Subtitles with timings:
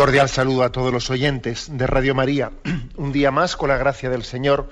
[0.00, 2.52] Cordial saludo a todos los oyentes de Radio María.
[2.96, 4.70] Un día más, con la gracia del Señor,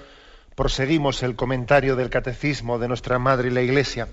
[0.55, 4.09] proseguimos el comentario del Catecismo de nuestra Madre y la Iglesia.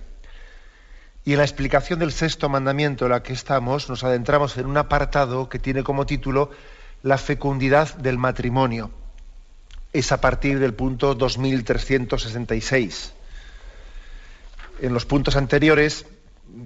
[1.24, 4.76] Y en la explicación del sexto mandamiento en la que estamos, nos adentramos en un
[4.76, 6.52] apartado que tiene como título
[7.02, 8.92] La fecundidad del matrimonio.
[9.94, 13.14] Es a partir del punto 2366.
[14.82, 16.08] En los puntos anteriores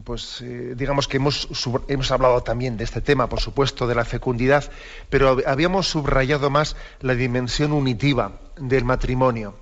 [0.03, 1.47] pues eh, digamos que hemos,
[1.87, 4.69] hemos hablado también de este tema, por supuesto, de la fecundidad,
[5.09, 9.55] pero habíamos subrayado más la dimensión unitiva del matrimonio,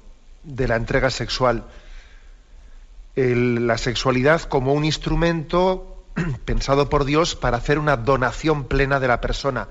[0.44, 1.66] de la entrega sexual.
[3.16, 6.06] la sexualidad como un instrumento
[6.46, 9.68] pensado por Dios para hacer una donación plena de la persona.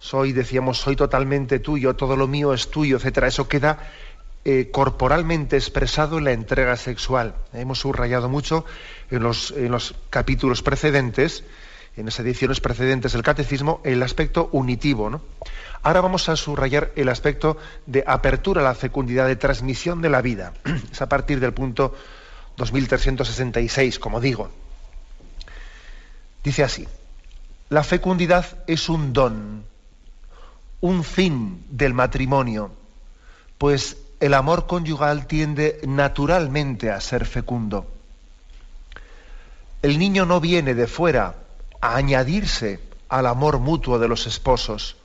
[0.00, 3.26] Soy, decíamos, soy totalmente tuyo, todo lo mío es tuyo, etcétera.
[3.26, 3.90] Eso queda
[4.44, 7.34] eh, corporalmente expresado en la entrega sexual.
[7.52, 8.64] Hemos subrayado mucho
[9.10, 11.44] en los, capítulos precedentes,
[11.96, 15.20] en las ediciones precedentes del catecismo, el aspecto unitivo.
[15.82, 20.22] Ahora vamos a subrayar el aspecto de apertura a la fecundidad, de transmisión de la
[20.22, 20.54] vida.
[20.92, 21.94] Es a partir del punto
[22.56, 24.50] 2366, como digo.
[26.42, 26.86] Dice así,
[27.68, 29.64] la fecundidad es un don,
[30.80, 32.70] un fin del matrimonio,
[33.58, 37.86] pues el amor conyugal tiende naturalmente a ser fecundo.
[39.80, 41.36] El niño no viene de fuera
[41.80, 44.96] a añadirse al amor mutuo de los esposos.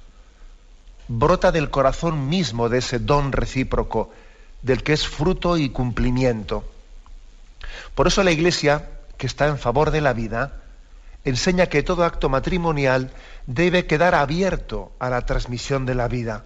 [1.07, 4.11] Brota del corazón mismo de ese don recíproco,
[4.63, 6.63] del que es fruto y cumplimiento.
[7.93, 10.61] Por eso la Iglesia, que está en favor de la vida,
[11.23, 13.11] enseña que todo acto matrimonial
[13.45, 16.45] debe quedar abierto a la transmisión de la vida.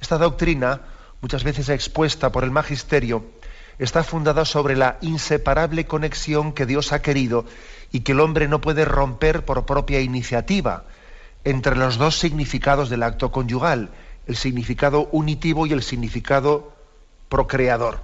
[0.00, 0.82] Esta doctrina
[1.24, 3.24] muchas veces expuesta por el magisterio,
[3.78, 7.46] está fundada sobre la inseparable conexión que Dios ha querido
[7.90, 10.84] y que el hombre no puede romper por propia iniciativa
[11.42, 13.88] entre los dos significados del acto conyugal,
[14.26, 16.74] el significado unitivo y el significado
[17.30, 18.00] procreador.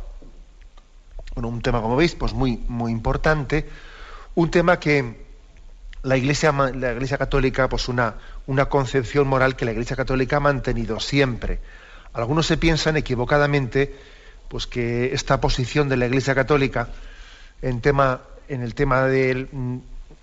[1.34, 3.68] Bueno, un tema, como veis, pues muy, muy importante,
[4.34, 5.26] un tema que
[6.04, 8.14] la Iglesia, la Iglesia Católica, pues una,
[8.46, 11.60] una concepción moral que la Iglesia Católica ha mantenido siempre
[12.12, 13.94] algunos se piensan equivocadamente
[14.48, 16.88] pues que esta posición de la Iglesia Católica
[17.62, 17.80] en,
[18.48, 19.46] el tema de,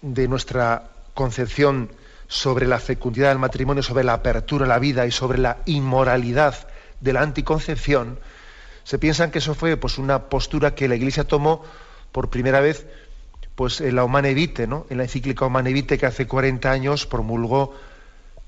[0.02, 1.90] de nuestra concepción
[2.28, 6.68] sobre la fecundidad del matrimonio, sobre la apertura a la vida y sobre la inmoralidad
[7.00, 8.20] de la anticoncepción,
[8.84, 11.64] se piensan que eso fue pues, una postura que la Iglesia tomó
[12.12, 12.86] por primera vez
[13.56, 14.86] pues, en la Humane Vitae, ¿no?
[14.90, 17.76] en la encíclica Humane Vitae que hace 40 años promulgó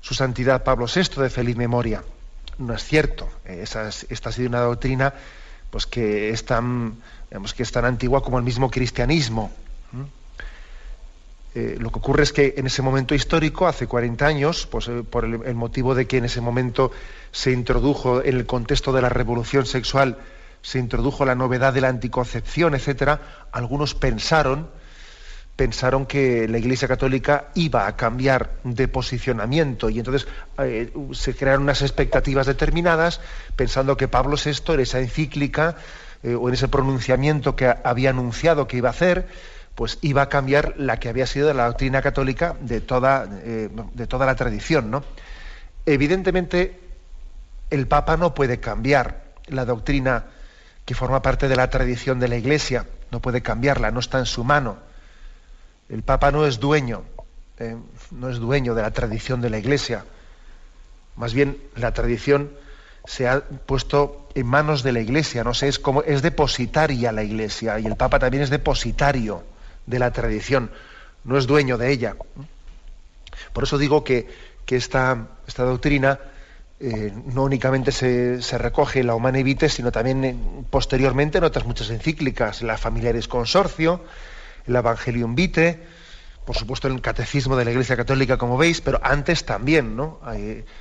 [0.02, 2.02] su santidad Pablo VI de feliz memoria
[2.60, 3.28] no es cierto.
[3.44, 5.14] esta ha sido una doctrina
[5.70, 6.96] pues, que, es tan,
[7.56, 9.50] que es tan antigua como el mismo cristianismo.
[11.52, 15.02] Eh, lo que ocurre es que en ese momento histórico, hace 40 años, pues, eh,
[15.08, 16.92] por el, motivo de que en ese momento
[17.32, 20.18] se introdujo, en el contexto de la revolución sexual,
[20.62, 24.68] se introdujo la novedad de la anticoncepción, etcétera, algunos pensaron
[25.60, 30.26] pensaron que la Iglesia Católica iba a cambiar de posicionamiento y entonces
[30.56, 33.20] eh, se crearon unas expectativas determinadas
[33.56, 35.76] pensando que Pablo VI en esa encíclica
[36.22, 39.28] eh, o en ese pronunciamiento que había anunciado que iba a hacer,
[39.74, 44.06] pues iba a cambiar la que había sido la doctrina católica de toda, eh, de
[44.06, 44.90] toda la tradición.
[44.90, 45.04] ¿no?
[45.84, 46.80] Evidentemente,
[47.68, 50.24] el Papa no puede cambiar la doctrina
[50.86, 54.24] que forma parte de la tradición de la Iglesia, no puede cambiarla, no está en
[54.24, 54.88] su mano
[55.90, 57.02] el Papa no es dueño,
[57.58, 57.76] eh,
[58.12, 60.04] no es dueño de la tradición de la Iglesia.
[61.16, 62.50] Más bien la tradición
[63.04, 67.22] se ha puesto en manos de la Iglesia, no sé, es como es depositaria la
[67.22, 69.42] Iglesia y el Papa también es depositario
[69.86, 70.70] de la tradición,
[71.24, 72.14] no es dueño de ella.
[73.52, 76.20] Por eso digo que, esta, esta, doctrina
[76.78, 81.90] eh, no únicamente se, recoge en la Humane Vitae, sino también posteriormente en otras muchas
[81.90, 84.00] encíclicas, en la Familiares Consorcio,
[84.66, 85.80] el Evangelium Vitae,
[86.44, 90.20] por supuesto en el Catecismo de la Iglesia Católica, como veis, pero antes también, ¿no?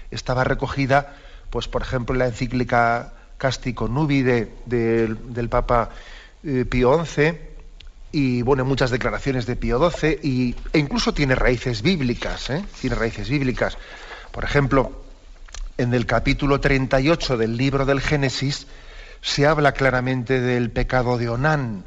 [0.10, 1.16] estaba recogida,
[1.50, 5.90] pues por ejemplo, la encíclica Castico Nubi del Papa
[6.44, 7.50] eh, Pío XI,
[8.12, 12.64] y bueno, muchas declaraciones de Pío XII y, e incluso tiene raíces bíblicas, ¿eh?
[12.81, 13.78] tiene raíces bíblicas.
[14.31, 15.04] Por ejemplo,
[15.78, 18.68] en el capítulo 38 del libro del Génesis
[19.22, 21.84] se habla claramente del pecado de Onán.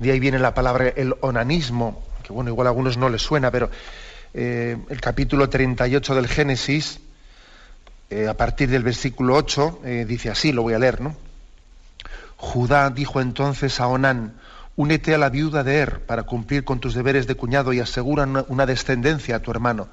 [0.00, 3.52] De ahí viene la palabra el onanismo, que bueno, igual a algunos no les suena,
[3.52, 3.70] pero
[4.34, 7.00] eh, el capítulo 38 del Génesis,
[8.10, 11.14] eh, a partir del versículo 8, dice así, lo voy a leer, ¿no?
[12.36, 14.34] Judá dijo entonces a Onán,
[14.80, 18.26] Únete a la viuda de Er para cumplir con tus deberes de cuñado y asegura
[18.48, 19.88] una descendencia a tu hermano.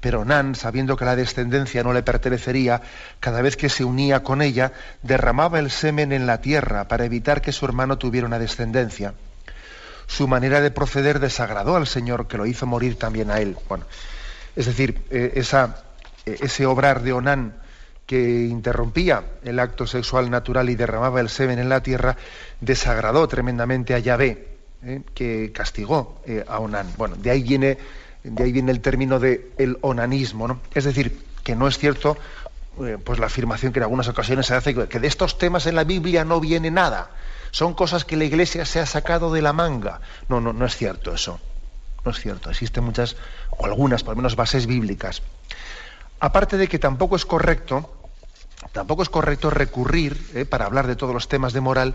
[0.00, 2.82] Pero Nan, sabiendo que la descendencia no le pertenecería,
[3.20, 4.72] cada vez que se unía con ella,
[5.02, 9.14] derramaba el semen en la tierra para evitar que su hermano tuviera una descendencia.
[10.06, 13.56] Su manera de proceder desagradó al Señor, que lo hizo morir también a él.
[13.68, 13.84] Bueno,
[14.56, 15.84] es decir, eh, esa,
[16.26, 17.54] eh, ese obrar de Onán
[18.06, 22.16] que interrumpía el acto sexual natural y derramaba el semen en la tierra,
[22.60, 24.48] desagradó tremendamente a Yahvé,
[24.84, 25.02] ¿eh?
[25.14, 26.88] que castigó a Onán.
[26.98, 27.78] Bueno, de ahí viene,
[28.22, 30.60] de ahí viene el término de el onanismo, ¿no?
[30.74, 32.16] Es decir, que no es cierto
[33.04, 35.84] pues la afirmación que en algunas ocasiones se hace que de estos temas en la
[35.84, 37.10] Biblia no viene nada.
[37.52, 40.00] Son cosas que la Iglesia se ha sacado de la manga.
[40.28, 41.38] No, no, no es cierto eso.
[42.04, 42.50] No es cierto.
[42.50, 43.16] Existen muchas,
[43.50, 45.22] o algunas, por lo menos, bases bíblicas.
[46.18, 48.08] Aparte de que tampoco es correcto,
[48.72, 51.94] tampoco es correcto recurrir, eh, para hablar de todos los temas de moral,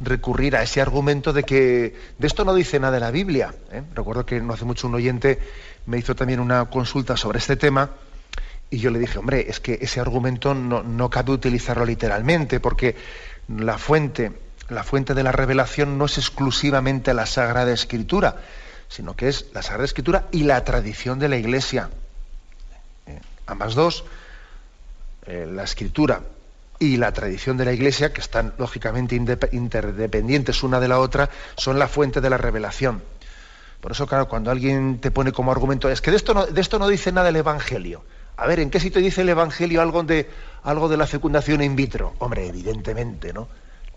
[0.00, 3.54] recurrir a ese argumento de que de esto no dice nada la Biblia.
[3.70, 3.82] Eh.
[3.94, 5.38] Recuerdo que no hace mucho un oyente
[5.86, 7.90] me hizo también una consulta sobre este tema
[8.70, 12.96] y yo le dije, hombre, es que ese argumento no, no cabe utilizarlo literalmente porque
[13.48, 14.32] la fuente,
[14.68, 18.36] la fuente de la revelación no es exclusivamente la Sagrada Escritura,
[18.88, 21.90] sino que es la Sagrada Escritura y la tradición de la Iglesia
[23.46, 24.04] ambas dos,
[25.26, 26.20] eh, la escritura
[26.78, 31.78] y la tradición de la Iglesia, que están lógicamente interdependientes una de la otra, son
[31.78, 33.02] la fuente de la revelación.
[33.80, 36.60] Por eso, claro, cuando alguien te pone como argumento, es que de esto no, de
[36.60, 38.02] esto no dice nada el Evangelio.
[38.36, 40.28] A ver, ¿en qué sitio dice el Evangelio algo de,
[40.64, 42.14] algo de la fecundación in vitro?
[42.18, 43.48] Hombre, evidentemente, ¿no?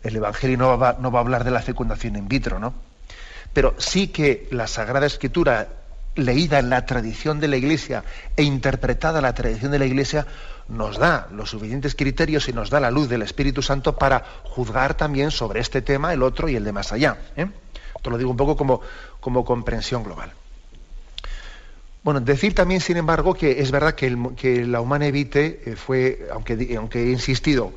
[0.03, 2.73] El Evangelio no va, a hablar de la fecundación in vitro, ¿no?
[3.53, 5.67] Pero sí que la Sagrada Escritura
[6.15, 8.03] leída en la tradición de la Iglesia
[8.35, 10.25] e interpretada en la tradición de la Iglesia,
[10.67, 14.95] nos da los suficientes criterios y nos da la luz del Espíritu Santo para juzgar
[14.95, 17.17] también sobre este tema, el otro y el de más allá.
[17.35, 17.47] ¿eh?
[17.95, 18.81] Esto lo digo un poco como,
[19.19, 20.31] como comprensión global.
[22.03, 26.29] Bueno, decir también, sin embargo, que es verdad que, que la Humana Evite eh, fue,
[26.31, 27.73] aunque, aunque he insistido,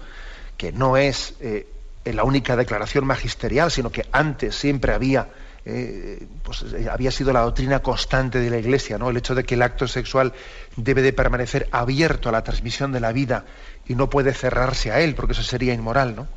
[0.56, 1.66] que no es eh,
[2.04, 5.28] la única declaración magisterial, sino que antes siempre había
[5.64, 9.10] eh, pues, eh, había sido la doctrina constante de la Iglesia, ¿no?
[9.10, 10.32] El hecho de que el acto sexual
[10.75, 13.44] debe de permanecer abierto a la transmisión de la vida
[13.87, 16.28] y no puede cerrarse a él, porque eso sería inmoral, ¿no?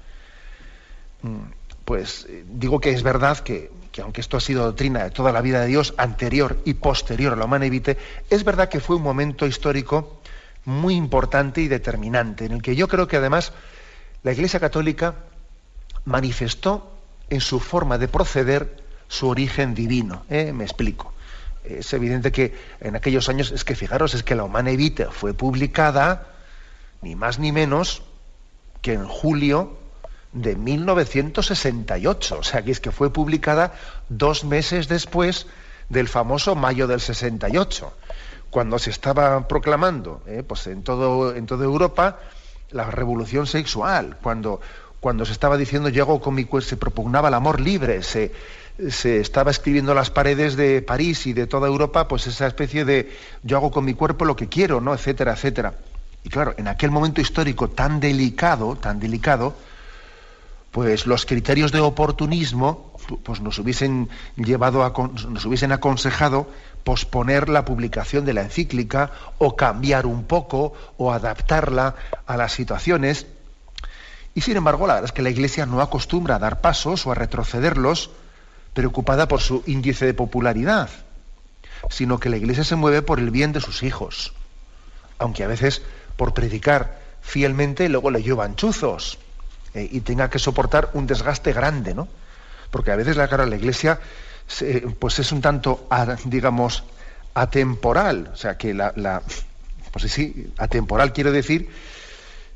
[1.24, 1.46] Mm,
[1.86, 5.42] pues eh, digo que es verdad que, aunque esto ha sido doctrina de toda la
[5.42, 7.98] vida de Dios, anterior y posterior a la humana evite,
[8.30, 10.22] es verdad que fue un momento histórico
[10.66, 13.54] muy importante y determinante, en el que yo creo que además
[14.22, 15.16] la Iglesia Católica
[16.06, 16.92] manifestó
[17.30, 20.26] en su forma de proceder su origen divino.
[20.30, 20.54] ¿eh?
[20.54, 21.14] Me explico.
[21.64, 25.34] Es evidente que en aquellos años, es que fijaros, es que la Humana Evita fue
[25.34, 26.28] publicada
[27.02, 28.04] ni más ni menos
[28.82, 29.78] que en julio
[30.32, 32.38] de 1968.
[32.40, 33.74] O sea, que es que fue publicada
[34.10, 35.48] dos meses después
[35.90, 37.94] del famoso mayo del 68,
[38.50, 40.44] cuando se estaba proclamando ¿eh?
[40.48, 42.20] pues en, todo, en toda Europa
[42.72, 44.60] la revolución sexual, cuando,
[45.06, 48.32] cuando se estaba diciendo hago con mi cuerpo, se propugnaba el amor libre, se,
[48.90, 52.86] se estaba escribiendo en las paredes de París y de toda Europa, pues esa especie
[52.86, 54.96] de yo hago con mi cuerpo lo que quiero, ¿no?
[54.96, 55.76] etcétera, etcétera.
[56.24, 59.54] Y claro, en aquel momento histórico tan delicado, tan delicado,
[60.72, 64.92] pues los criterios de oportunismo pues nos hubiesen llevado a,
[65.30, 66.48] nos hubiesen aconsejado
[66.84, 71.94] posponer la publicación de la encíclica o cambiar un poco o adaptarla
[72.26, 73.28] a las situaciones.
[74.36, 77.12] Y sin embargo, la verdad es que la Iglesia no acostumbra a dar pasos o
[77.12, 78.12] a retrocederlos
[78.74, 80.90] preocupada por su índice de popularidad,
[81.90, 84.34] sino que la Iglesia se mueve por el bien de sus hijos,
[85.18, 85.82] aunque a veces
[86.18, 89.18] por predicar fielmente luego le llevan chuzos
[89.74, 92.10] eh, y tenga que soportar un desgaste grande, ¿no?
[92.72, 94.00] Porque a veces la cara la Iglesia
[95.00, 95.88] pues es un tanto,
[96.26, 96.84] digamos,
[97.34, 99.24] atemporal, o sea que la, la
[99.92, 101.70] pues sí, atemporal quiero decir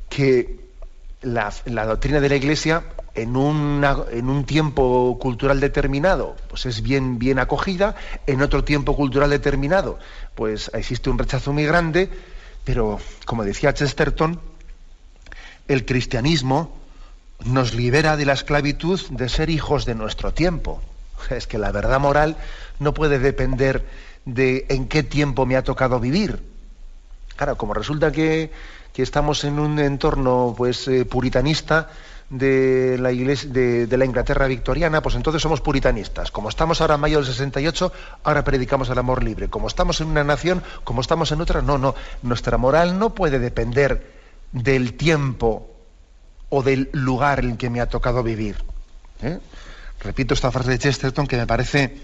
[0.09, 0.68] que
[1.21, 2.83] la, doctrina de la Iglesia
[3.15, 7.95] en, en, un tiempo cultural determinado, pues es bien, bien acogida,
[8.27, 9.99] en otro tiempo cultural determinado,
[10.35, 12.09] pues existe un rechazo muy grande,
[12.63, 14.39] pero como decía Chesterton,
[15.67, 16.77] el cristianismo
[17.45, 20.81] nos libera de la esclavitud de ser hijos de nuestro tiempo.
[21.29, 22.37] Es que la verdad moral
[22.79, 23.85] no puede depender
[24.25, 26.41] de en qué tiempo me ha tocado vivir.
[27.35, 28.51] Claro, como resulta que,
[29.01, 31.89] estamos en un entorno pues eh, puritanista
[32.29, 36.31] de la, iglesia, de, la Inglaterra victoriana, pues entonces somos puritanistas.
[36.31, 37.91] Como estamos ahora en mayo del 68,
[38.23, 39.49] ahora predicamos el amor libre.
[39.49, 41.95] Como estamos en una nación, como estamos en otra, no, no.
[42.21, 44.13] Nuestra moral no puede depender
[44.51, 45.69] del tiempo
[46.49, 48.57] o del lugar en que me ha tocado vivir.
[49.21, 49.39] ¿eh?
[50.01, 51.97] Repito esta frase de Chesterton que me parece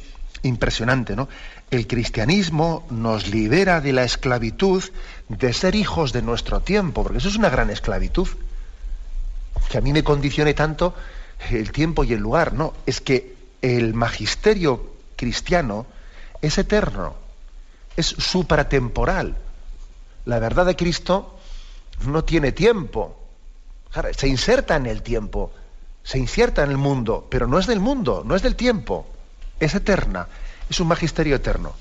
[0.44, 1.28] impresionante, ¿no?
[1.72, 4.84] El cristianismo nos libera de la esclavitud
[5.30, 8.28] de ser hijos de nuestro tiempo, porque eso es una gran esclavitud.
[9.70, 10.94] Que a mí me condicione tanto
[11.50, 15.86] el tiempo y el lugar, no, es que el magisterio cristiano
[16.42, 17.16] es eterno,
[17.96, 19.38] es supratemporal.
[20.26, 21.40] La verdad de Cristo
[22.06, 23.20] no tiene tiempo,
[24.16, 25.52] se inserta en el tiempo,
[26.04, 29.08] se inserta en el mundo, pero no es del mundo, no es del tiempo,
[29.60, 30.28] es eterna,
[30.70, 31.74] es un magisterio eterno.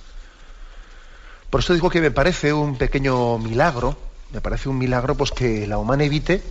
[1.50, 3.96] Por eso digo que me parece un pequeño milagro,
[4.32, 6.42] me parece un milagro pues que la humana evite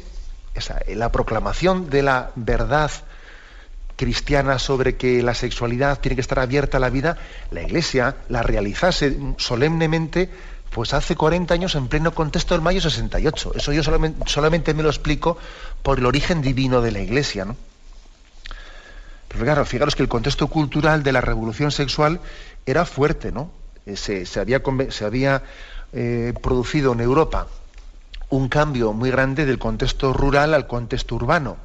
[0.55, 2.91] esa, la proclamación de la verdad
[3.95, 7.17] cristiana sobre que la sexualidad tiene que estar abierta a la vida,
[7.51, 10.29] la Iglesia la realizase solemnemente
[10.71, 13.53] pues hace 40 años en pleno contexto del mayo 68.
[13.55, 15.37] Eso yo solamente, me lo explico
[15.83, 17.45] por el origen divino de la Iglesia.
[17.45, 17.55] ¿no?
[19.33, 22.19] Pero claro, fijaros que el contexto cultural de la revolución sexual
[22.67, 23.49] era fuerte, ¿no?
[23.85, 25.41] Eh, se, había, se había
[25.91, 27.47] eh, producido en Europa
[28.29, 31.57] un cambio muy grande del contexto rural al contexto urbano.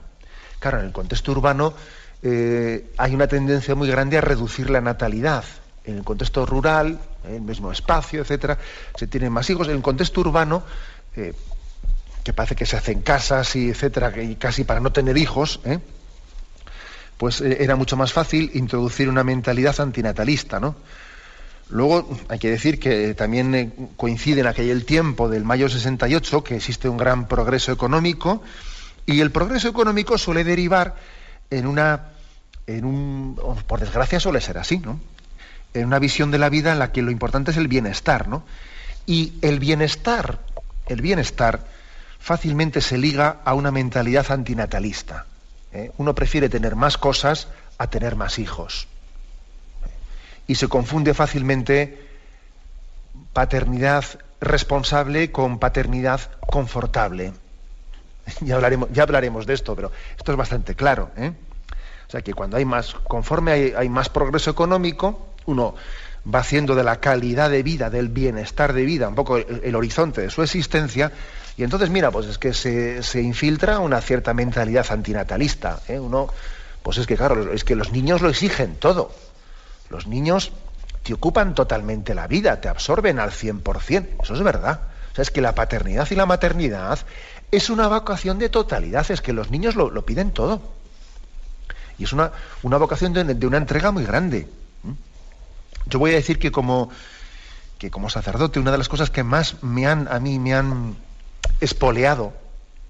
[0.58, 1.74] Claro, en el contexto urbano
[2.22, 5.44] eh, hay una tendencia muy grande a reducir la natalidad
[5.84, 8.58] en el contexto rural, en el mismo espacio, etcétera,
[8.96, 9.68] se tienen más hijos.
[9.68, 10.62] En el contexto urbano,
[11.14, 15.78] que parece que se hacen casas y etcétera, y casi para no tener hijos, ¿eh?
[17.18, 20.76] Pues eh, era mucho más fácil introducir una mentalidad antinatalista, ¿no?
[21.70, 26.88] Luego hay que decir que también coincide en aquel tiempo del mayo 68 que existe
[26.88, 28.42] un gran progreso económico
[29.04, 30.96] y el progreso económico suele derivar
[31.50, 32.12] en una,
[32.66, 34.98] en un, por desgracia suele ser así, ¿no?
[35.74, 38.44] en una visión de la vida en la que lo importante es el bienestar, ¿no?
[39.06, 40.38] Y el bienestar,
[40.86, 41.66] el bienestar
[42.18, 45.26] fácilmente se liga a una mentalidad antinatalista.
[45.72, 45.92] ¿Eh?
[45.98, 47.48] Uno prefiere tener más cosas
[47.78, 48.88] a tener más hijos.
[50.46, 52.06] Y se confunde fácilmente
[53.32, 54.04] paternidad
[54.40, 57.32] responsable con paternidad confortable.
[58.42, 61.10] Ya hablaremos, ya hablaremos de esto, pero esto es bastante claro.
[61.16, 61.32] ¿eh?
[62.06, 65.74] O sea que cuando hay más, conforme hay más progreso económico, uno
[66.32, 70.22] va haciendo de la calidad de vida, del bienestar de vida, un poco el, horizonte
[70.22, 71.12] de su existencia,
[71.58, 75.80] y entonces, mira, pues es que se, infiltra una cierta mentalidad antinatalista.
[75.88, 75.98] ¿eh?
[75.98, 76.28] Uno,
[76.84, 79.12] pues es que, claro, es que los niños lo exigen todo.
[79.90, 80.52] Los niños
[81.02, 84.22] te ocupan totalmente la vida, te absorben al 100%.
[84.22, 84.82] Eso es verdad.
[85.10, 87.00] O sea, es que la paternidad y la maternidad
[87.50, 90.62] es una vocación de totalidad, es que los niños lo, piden todo.
[91.98, 92.30] Y es una,
[92.62, 94.46] una vocación de una entrega muy grande.
[95.86, 96.88] Yo voy a decir que como,
[97.78, 101.07] que como sacerdote, una de las cosas que más me han, a mí me han
[101.60, 102.32] espoleado,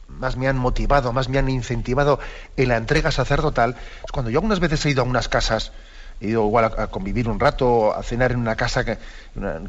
[0.08, 2.18] más me han motivado, más me han incentivado
[2.56, 5.72] en la entrega sacerdotal, es cuando yo algunas veces he ido a unas casas,
[6.20, 8.84] he ido igual a, convivir un rato, a cenar en una casa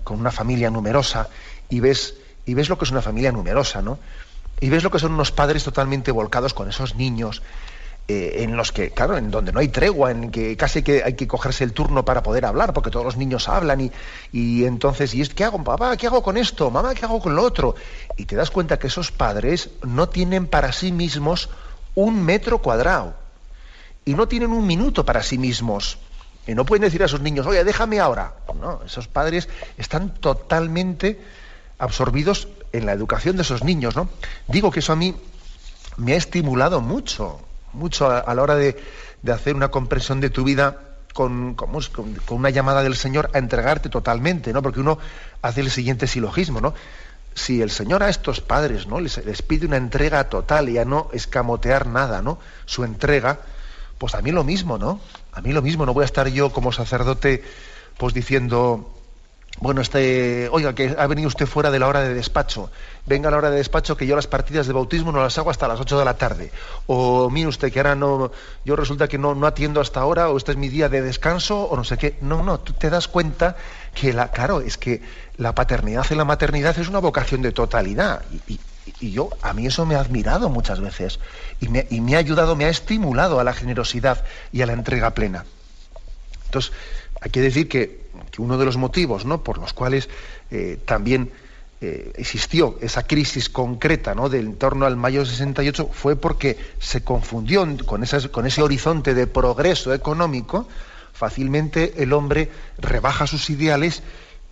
[0.03, 1.29] con una familia numerosa,
[1.69, 2.15] y ves,
[2.45, 3.99] y ves lo que es una familia numerosa, ¿no?
[4.61, 7.41] Y ves lo que son unos padres totalmente volcados con esos niños,
[8.11, 11.13] eh, en los que, claro, en donde no hay tregua, en que casi que hay
[11.13, 13.91] que cogerse el turno para poder hablar, porque todos los niños hablan y,
[14.31, 15.95] y entonces, ¿y qué hago, papá?
[15.95, 16.71] ¿Qué hago con esto?
[16.71, 17.75] Mamá, ¿qué hago con lo otro?
[18.17, 21.49] Y te das cuenta que esos padres no tienen para sí mismos
[21.93, 23.13] un metro cuadrado
[24.05, 25.99] y no tienen un minuto para sí mismos.
[26.47, 28.33] Y no pueden decir a sus niños, oye, déjame ahora.
[28.59, 31.21] No, esos padres están totalmente
[31.77, 34.09] absorbidos en la educación de esos niños, ¿no?
[34.47, 35.15] Digo que eso a mí
[35.97, 37.39] me ha estimulado mucho,
[37.73, 38.77] mucho a, la hora de,
[39.31, 40.79] hacer una comprensión de tu vida
[41.13, 41.69] con, con,
[42.29, 44.61] una llamada del Señor a entregarte totalmente, ¿no?
[44.61, 44.99] Porque uno
[45.41, 46.73] hace el siguiente silogismo, ¿no?
[47.33, 48.99] Si el Señor a estos padres, ¿no?
[48.99, 52.39] Les, les, pide una entrega total y a no escamotear nada, ¿no?
[52.65, 53.39] Su entrega,
[53.97, 54.99] pues a mí lo mismo, ¿no?
[55.31, 57.43] A mí lo mismo, no voy a estar yo como sacerdote,
[57.97, 58.93] pues diciendo,
[59.61, 62.71] bueno, este, oiga, que ha venido usted fuera de la hora de despacho.
[63.05, 65.49] Venga a la hora de despacho que yo las partidas de bautismo no las hago
[65.49, 66.51] hasta las 8 de la tarde.
[66.87, 68.31] O mire usted que ahora no,
[68.63, 71.63] yo resulta que no, no atiendo hasta ahora, o este es mi día de descanso,
[71.63, 72.17] o no sé qué.
[72.21, 73.57] No, no, tú te das cuenta
[73.93, 75.01] que la, claro, es que
[75.35, 78.23] la paternidad y la maternidad es una vocación de totalidad.
[78.47, 78.59] Y,
[79.01, 81.19] yo, a mí eso me ha admirado muchas veces.
[81.59, 84.73] Y me, y me ha ayudado, me ha estimulado a la generosidad y a la
[84.73, 85.45] entrega plena.
[86.45, 86.71] Entonces,
[87.21, 88.08] hay que decir que,
[88.39, 89.43] uno de los motivos ¿no?
[89.43, 90.09] por los cuales
[90.51, 91.31] eh, también
[91.81, 94.27] eh, existió esa crisis concreta ¿no?
[94.29, 99.93] del torno al mayo 68 fue porque se confundió con, con ese horizonte de progreso
[99.93, 100.67] económico,
[101.13, 104.03] fácilmente el hombre rebaja sus ideales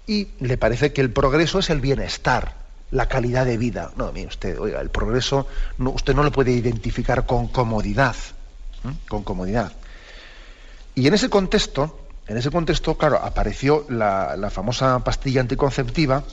[0.07, 2.55] y le parece que el progreso es el bienestar,
[2.91, 3.91] la calidad de vida.
[3.97, 8.15] No, mire usted, oiga, el progreso usted no lo puede identificar con comodidad,
[9.09, 9.73] con comodidad.
[10.95, 16.23] Y en ese contexto, en ese contexto, claro, apareció la, famosa pastilla anticonceptiva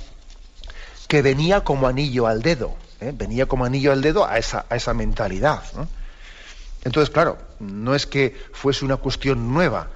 [1.06, 3.12] que venía como anillo al dedo, ¿eh?
[3.14, 5.62] venía como anillo al dedo a esa, a esa mentalidad.
[6.82, 9.88] Entonces, claro, no es que fuese una cuestión nueva,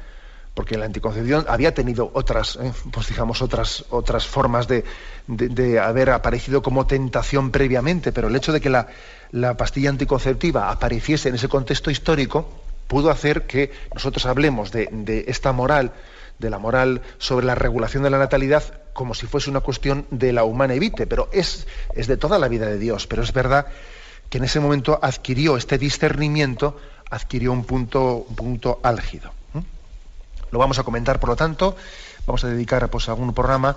[0.55, 2.73] porque la anticoncepción había tenido otras, ¿eh?
[2.93, 4.85] pues digamos, otras, otras formas de,
[5.27, 8.89] de, haber aparecido como tentación previamente, pero el hecho de que la,
[9.33, 12.49] la pastilla anticonceptiva apareciese en ese contexto histórico,
[12.89, 15.93] pudo hacer que nosotros hablemos de, esta moral,
[16.39, 20.33] de la moral sobre la regulación de la natalidad, como si fuese una cuestión de
[20.33, 23.07] la humana evite, pero es, es de toda la vida de Dios.
[23.07, 23.67] Pero es verdad
[24.29, 26.77] que en ese momento adquirió este discernimiento,
[27.11, 29.31] adquirió un punto, un punto álgido.
[30.51, 31.77] Lo vamos a comentar, por lo tanto,
[32.27, 33.77] vamos a dedicar pues, algún programa,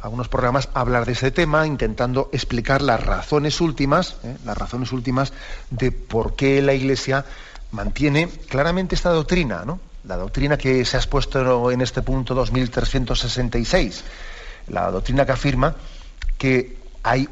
[0.00, 4.36] algunos programas a hablar de ese tema, intentando explicar las razones últimas, ¿eh?
[4.44, 5.32] las razones últimas
[5.70, 7.24] de por qué la Iglesia
[7.72, 9.80] mantiene claramente esta doctrina, ¿no?
[10.04, 14.04] La doctrina que se ha expuesto en este punto 2366,
[14.68, 15.74] la doctrina que afirma
[16.38, 17.28] que hay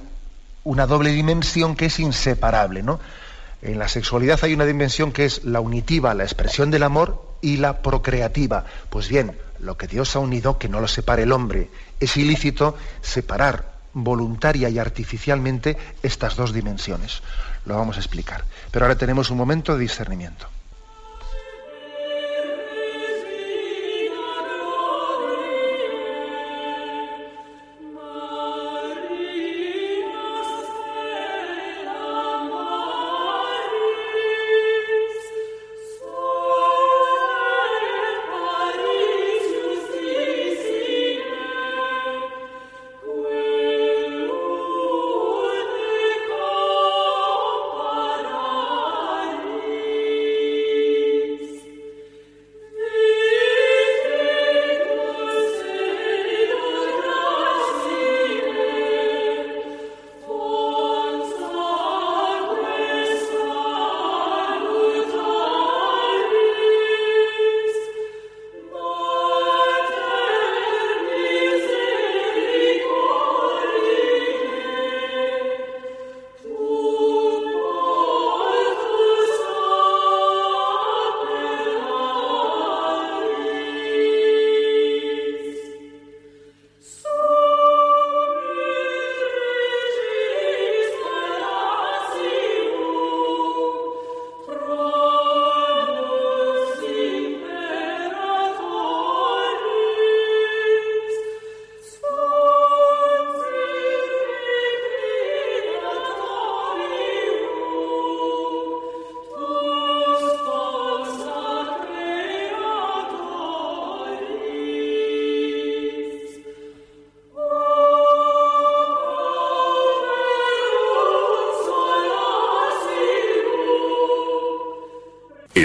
[0.65, 3.01] una doble dimensión que es inseparable, ¿no?
[3.63, 7.57] En la sexualidad hay una dimensión que es la unitiva, la expresión del amor, y
[7.59, 8.65] la procreativa.
[8.91, 11.71] Pues bien, lo que Dios ha unido, que no lo separe el hombre.
[12.01, 17.23] Es ilícito separar voluntaria y artificialmente estas dos dimensiones.
[17.67, 18.45] Lo vamos a explicar.
[18.71, 20.49] Pero ahora tenemos un momento de discernimiento.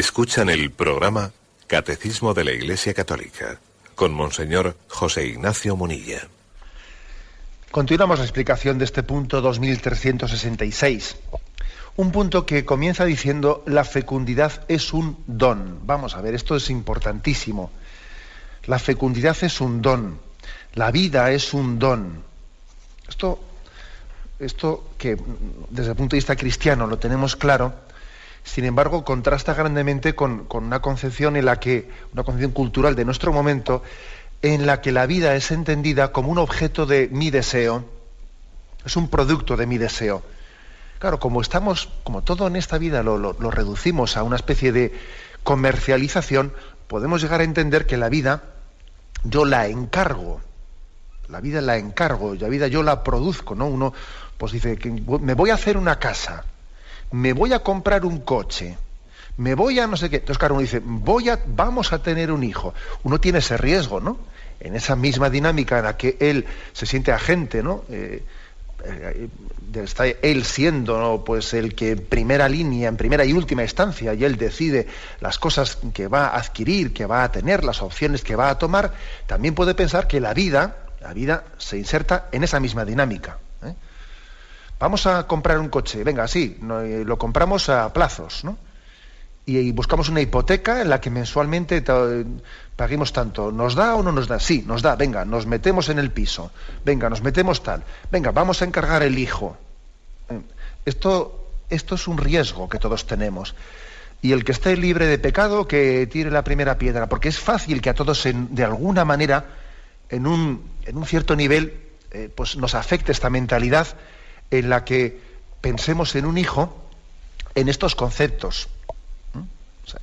[0.02, 1.32] Escuchan el programa
[1.68, 3.60] Catecismo de la Iglesia Católica
[3.94, 6.28] con Monseñor José Ignacio Munilla.
[7.70, 11.18] Continuamos la explicación de este punto 2366.
[11.98, 15.82] Un punto que comienza diciendo la fecundidad es un don.
[15.86, 17.70] Vamos a ver, esto es importantísimo.
[18.66, 20.20] La fecundidad es un don.
[20.74, 22.24] La vida es un don.
[23.08, 23.40] Esto,
[24.40, 25.16] esto que
[25.70, 27.91] desde el punto de vista cristiano lo tenemos claro,
[28.44, 33.32] sin embargo, contrasta grandemente con, una concepción en la que, una concepción cultural de nuestro
[33.32, 33.84] momento,
[34.42, 37.86] en la que la vida es entendida como un objeto de mi deseo,
[38.86, 40.24] es un producto de mi deseo.
[41.00, 44.94] Claro, como estamos, como todo en esta vida lo, lo reducimos a una especie de
[45.44, 46.54] comercialización,
[46.88, 48.44] podemos llegar a entender que la vida
[49.24, 50.42] yo la encargo,
[51.30, 53.68] la vida la encargo, la vida yo la produzco, ¿no?
[53.68, 53.94] Uno
[54.38, 56.44] pues dice que me voy a hacer una casa,
[57.12, 58.78] me voy a comprar un coche,
[59.38, 60.18] me voy a no sé qué.
[60.18, 62.74] Entonces, claro, uno dice, voy a, vamos a tener un hijo.
[63.04, 64.18] Uno tiene ese riesgo, ¿no?
[64.60, 67.84] En esa misma dinámica en la que él se siente agente, ¿no?
[67.90, 68.24] Eh,
[68.84, 69.28] eh,
[69.76, 74.24] está él siendo pues el que en primera línea, en primera y última instancia, y
[74.24, 74.88] él decide
[75.20, 78.58] las cosas que va a adquirir, que va a tener, las opciones que va a
[78.58, 78.94] tomar,
[79.28, 83.38] también puede pensar que la vida, la vida se inserta en esa misma dinámica.
[84.82, 84.84] ¿Eh?
[84.84, 88.58] Vamos a comprar un coche, venga, sí, eh, lo compramos a plazos, ¿no?
[89.46, 91.84] Y, buscamos una hipoteca en la que mensualmente
[92.76, 93.52] paguemos tanto.
[93.52, 94.40] ¿Nos da o no nos da?
[94.40, 94.96] Sí, nos da.
[94.96, 96.52] Venga, nos metemos en el piso.
[96.86, 97.84] Venga, nos metemos tal.
[98.12, 99.58] Venga, vamos a encargar el hijo.
[100.30, 100.40] Eh,
[100.86, 103.56] esto, esto es un riesgo que todos tenemos.
[104.22, 107.82] Y el que esté libre de pecado, que tire la primera piedra, porque es fácil
[107.82, 109.46] que a todos, de alguna manera,
[110.10, 113.88] en un, en un cierto nivel, eh, pues nos afecte esta mentalidad
[114.52, 115.20] en la que
[115.62, 116.78] pensemos en un hijo
[117.56, 118.70] en estos conceptos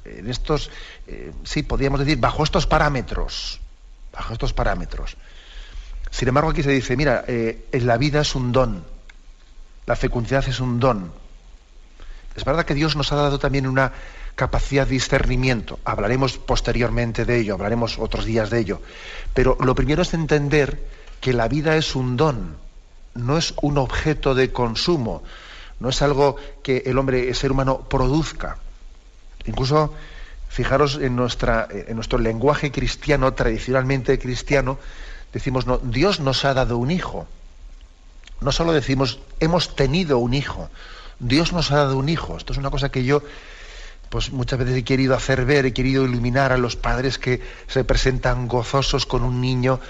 [0.04, 0.70] en estos,
[1.06, 3.60] eh, sí, podríamos decir, bajo estos parámetros,
[4.12, 5.16] bajo estos parámetros.
[6.10, 8.84] Sin embargo, aquí se dice, mira, eh, la vida es un don,
[9.86, 11.12] la fecundidad es un don.
[12.34, 13.92] Es verdad que Dios nos ha dado también una
[14.36, 15.80] capacidad de discernimiento.
[15.84, 18.82] Hablaremos posteriormente de ello, hablaremos otros días de ello.
[19.34, 20.86] Pero lo primero es entender
[21.20, 22.56] que la vida es un don,
[23.14, 25.22] no es un objeto de consumo,
[25.80, 28.58] no es algo que el hombre, el ser humano, produzca.
[29.46, 29.94] Incluso,
[30.48, 34.78] fijaros en, nuestra, en nuestro lenguaje cristiano, tradicionalmente cristiano,
[35.32, 37.26] decimos, no, Dios nos ha dado un hijo.
[38.40, 40.70] No solo decimos, hemos tenido un hijo,
[41.18, 42.36] Dios nos ha dado un hijo.
[42.36, 43.22] Esto es una cosa que yo
[44.08, 47.84] pues muchas veces he querido hacer ver, he querido iluminar a los padres que se
[47.84, 49.80] presentan gozosos con un niño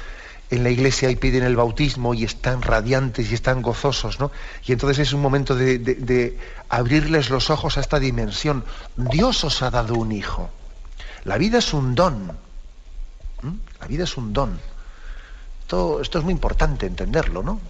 [0.51, 4.31] en la iglesia y piden el bautismo y están radiantes y están gozosos, ¿no?
[4.67, 8.65] Y entonces es un momento de, abrirles los ojos a esta dimensión.
[8.97, 10.49] Dios os ha dado un hijo.
[11.25, 12.33] La vida es un don.
[13.81, 14.59] La vida es un don.
[15.61, 17.61] Esto, esto, es muy importante entenderlo, ¿no?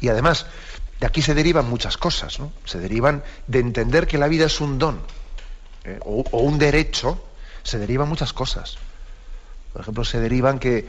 [0.00, 0.46] y, además,
[0.98, 2.52] de aquí se derivan muchas cosas, ¿no?
[2.64, 4.98] Se derivan de entender que la vida es un don
[5.84, 5.98] ¿eh?
[6.02, 7.22] o un derecho,
[7.62, 8.78] se derivan muchas cosas.
[9.72, 10.88] Por ejemplo, se derivan que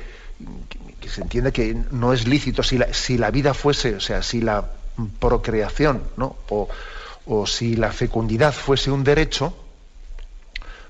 [0.99, 4.21] que, se entiende que no es lícito si la, si la vida fuese, o sea,
[4.23, 4.69] si la
[5.19, 6.35] procreación, ¿no?
[6.49, 6.69] O,
[7.25, 9.55] o si la fecundidad fuese un derecho,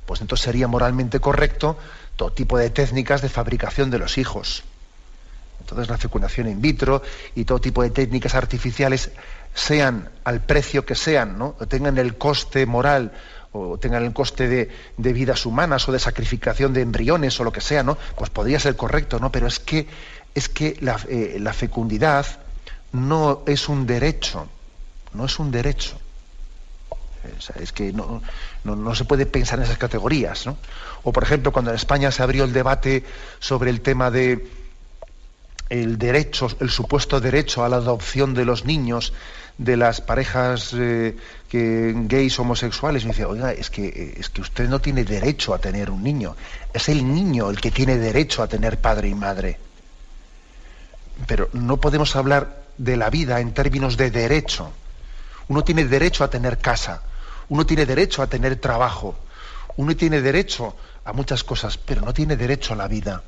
[0.06, 1.78] pues entonces sería moralmente correcto
[2.16, 4.64] todo tipo de técnicas de fabricación de los hijos.
[5.62, 7.02] Entonces la fecundación in vitro
[7.36, 9.12] y todo tipo de técnicas artificiales,
[9.54, 11.56] sean al precio que sean, ¿no?
[11.60, 13.12] o tengan el coste moral
[13.54, 17.62] o tengan el coste de, vidas humanas o de sacrificación de embriones o lo que
[17.62, 17.98] sea, ¿no?
[18.16, 19.32] Pues podría ser correcto, ¿no?
[19.32, 19.88] Pero es que,
[20.34, 22.26] es que la, eh, fecundidad
[22.94, 24.48] no es un derecho,
[25.14, 25.98] no es un derecho.
[27.60, 28.22] es que no,
[28.64, 30.58] no, se puede pensar en esas categorías, ¿no?
[31.04, 33.04] O por ejemplo, cuando en España se abrió el debate
[33.40, 34.48] sobre el tema de
[35.70, 39.14] el derecho, el supuesto derecho a la adopción de los niños
[39.62, 41.16] de las parejas eh,
[41.48, 43.06] que, gays homosexuales.
[43.06, 46.36] Me dice, oiga, es que, es que usted no tiene derecho a tener un niño.
[46.74, 49.60] Es el niño el que tiene derecho a tener padre y madre.
[51.28, 54.72] Pero no podemos hablar de la vida en términos de derecho.
[55.48, 57.04] Uno tiene derecho a tener casa,
[57.50, 59.16] uno tiene derecho a tener trabajo,
[59.78, 63.22] uno tiene derecho a muchas cosas, pero no tiene derecho a la vida.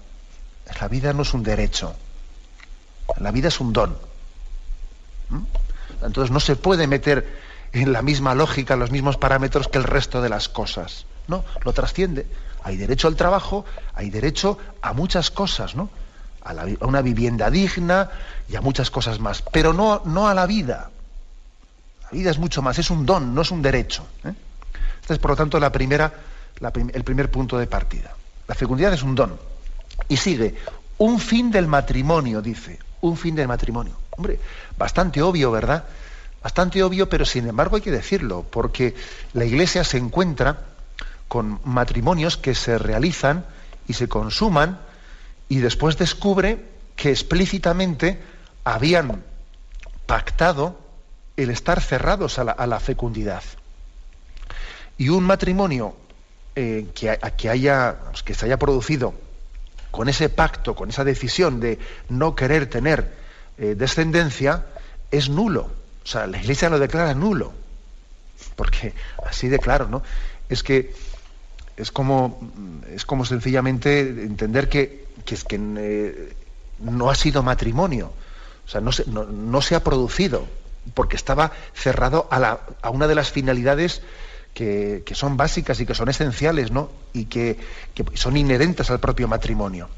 [0.82, 1.94] La vida no es un derecho,
[3.20, 3.96] la vida es un don.
[5.30, 5.63] ¿Mm?
[6.06, 10.22] Entonces no se puede meter en la misma lógica, los mismos parámetros que el resto
[10.22, 11.06] de las cosas.
[11.28, 12.28] No, lo trasciende.
[12.64, 15.90] Hay derecho al trabajo, hay derecho a muchas cosas, ¿no?
[16.44, 18.10] A, una vivienda digna
[18.48, 20.92] y a muchas cosas más, pero no, no a la vida.
[22.04, 24.06] La vida es mucho más, es un don, no es un derecho.
[25.02, 26.14] Este es, por lo tanto, la primera,
[26.94, 28.14] el primer punto de partida.
[28.48, 29.38] La fecundidad es un don.
[30.08, 30.56] Y sigue,
[30.98, 34.03] un fin del matrimonio, dice, un fin del matrimonio.
[34.16, 34.40] Hombre,
[34.78, 35.86] bastante obvio, ¿verdad?
[36.42, 38.96] Bastante obvio, pero sin embargo hay que decirlo, porque
[39.34, 40.66] la Iglesia se encuentra
[41.28, 43.46] con matrimonios que se realizan
[43.88, 44.80] y se consuman
[45.50, 46.64] y después descubre
[46.96, 48.22] que explícitamente
[48.64, 49.24] habían
[50.06, 50.80] pactado
[51.38, 53.44] el estar cerrados a la, fecundidad.
[54.98, 55.96] Y un matrimonio
[56.56, 59.16] eh, que, que, haya, que se haya producido
[59.90, 63.23] con ese pacto, con esa decisión de no querer tener
[63.58, 64.66] eh, descendencia,
[65.12, 65.70] es nulo.
[66.04, 67.54] O sea, la Iglesia lo declara nulo.
[68.56, 68.94] Porque
[69.26, 70.04] así de claro, ¿no?
[70.50, 70.94] Es que
[71.78, 72.40] es como,
[72.90, 76.34] es como sencillamente entender que, es que eh,
[76.80, 78.12] no ha sido matrimonio.
[78.66, 80.46] O sea, no se, no, se ha producido
[80.94, 84.02] porque estaba cerrado a, la, a una de las finalidades
[84.54, 86.92] que, son básicas y que son esenciales, ¿no?
[87.14, 87.58] Y que,
[87.94, 89.90] que son inherentes al propio matrimonio.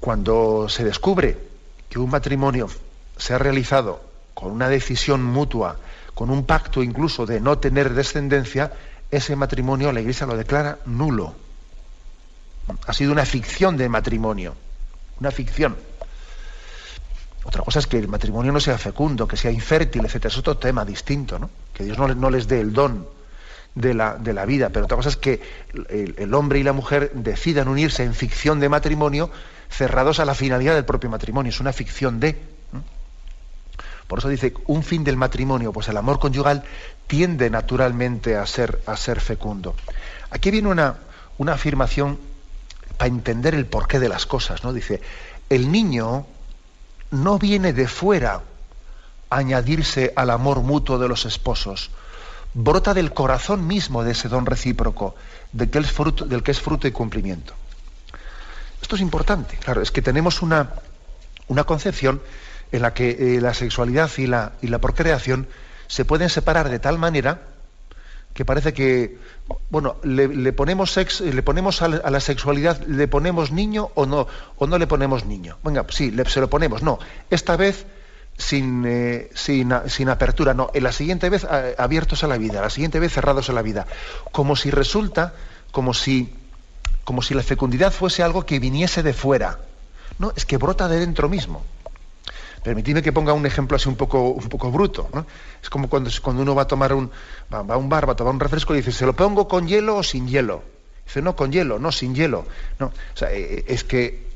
[0.00, 1.36] Cuando se descubre
[1.88, 2.68] que un matrimonio
[3.16, 4.00] se ha realizado
[4.34, 5.76] con una decisión mutua,
[6.14, 8.72] con un pacto incluso de no tener descendencia,
[9.10, 11.34] ese matrimonio la Iglesia lo declara nulo.
[12.86, 14.54] Ha sido una ficción de matrimonio,
[15.20, 15.76] una ficción.
[17.44, 20.26] Otra cosa es que el matrimonio no sea fecundo, que sea infértil, etc.
[20.26, 21.50] Es otro tema distinto, ¿no?
[21.72, 23.08] Que Dios no, les dé el don
[23.74, 24.70] de la, de la, vida.
[24.70, 25.40] Pero otra cosa es que
[25.88, 29.30] el, hombre y la mujer decidan unirse en ficción de matrimonio
[29.68, 31.50] cerrados a la finalidad del propio matrimonio.
[31.50, 32.38] Es una ficción de.
[34.06, 36.64] Por eso dice, un fin del matrimonio, pues el amor conyugal
[37.06, 39.74] tiende naturalmente a ser, a ser fecundo.
[40.30, 40.96] Aquí viene una,
[41.36, 42.18] una afirmación
[42.96, 44.72] para entender el porqué de las cosas, ¿no?
[44.72, 45.02] Dice,
[45.50, 46.26] el niño
[47.10, 48.40] no viene de fuera
[49.30, 51.90] a añadirse al amor mutuo de los esposos,
[52.54, 55.14] brota del corazón mismo de ese don recíproco,
[55.52, 57.54] del que es fruto, del que es fruto y cumplimiento.
[58.80, 60.70] Esto es importante, claro, es que tenemos una,
[61.48, 62.20] una concepción
[62.72, 65.48] en la que eh, la sexualidad y la, y procreación
[65.86, 67.42] se pueden separar de tal manera
[68.34, 69.18] que parece que,
[69.68, 74.66] bueno, le, ponemos sex, le ponemos a la, sexualidad, le ponemos niño o no, o
[74.68, 75.58] no le ponemos niño.
[75.64, 77.00] Venga, sí, se lo ponemos, no.
[77.30, 77.84] Esta vez
[78.38, 80.70] sin, eh, sin, sin, apertura, no.
[80.72, 83.86] En la siguiente vez abiertos a la vida, la siguiente vez cerrados a la vida.
[84.32, 85.34] Como si resulta,
[85.72, 86.32] como si,
[87.04, 89.58] como si la fecundidad fuese algo que viniese de fuera.
[90.18, 91.64] No, es que brota de dentro mismo.
[92.62, 95.08] Permitidme que ponga un ejemplo así un poco, un poco bruto.
[95.62, 97.10] Es como cuando, cuando uno va a tomar un,
[97.52, 99.66] va, a un bar, va a tomar un refresco y dice, ¿se lo pongo con
[99.66, 100.62] hielo o sin hielo?
[101.04, 102.46] Dice, no, con hielo, no, sin hielo.
[102.78, 104.26] No, o sea, eh, es que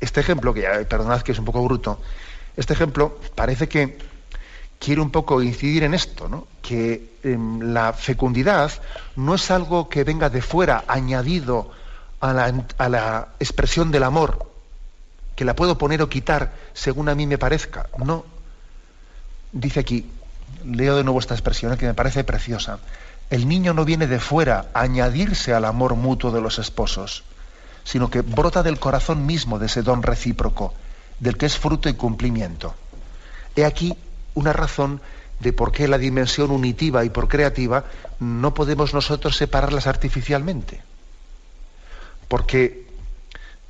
[0.00, 2.00] este ejemplo, que ya, perdonad que es un poco bruto,
[2.60, 3.98] este ejemplo parece que
[4.78, 8.70] quiere un poco incidir en esto, que em, la fecundidad
[9.16, 11.70] no es algo que venga de fuera, añadido
[12.20, 14.46] a la, expresión del amor,
[15.36, 17.88] que la puedo poner o quitar según a mí me parezca.
[18.04, 18.24] No.
[19.52, 20.10] Dice aquí,
[20.64, 22.78] leo de nuevo esta expresión que me parece preciosa.
[23.30, 27.24] El niño no viene de fuera a añadirse al amor mutuo de los esposos,
[27.84, 30.74] sino que brota del corazón mismo de ese don recíproco,
[31.20, 32.74] del que es fruto y cumplimiento.
[33.54, 33.94] He aquí
[34.34, 35.00] una razón
[35.38, 37.84] de por qué la dimensión unitiva y procreativa
[38.18, 40.82] no podemos nosotros separarlas artificialmente.
[42.28, 42.90] Porque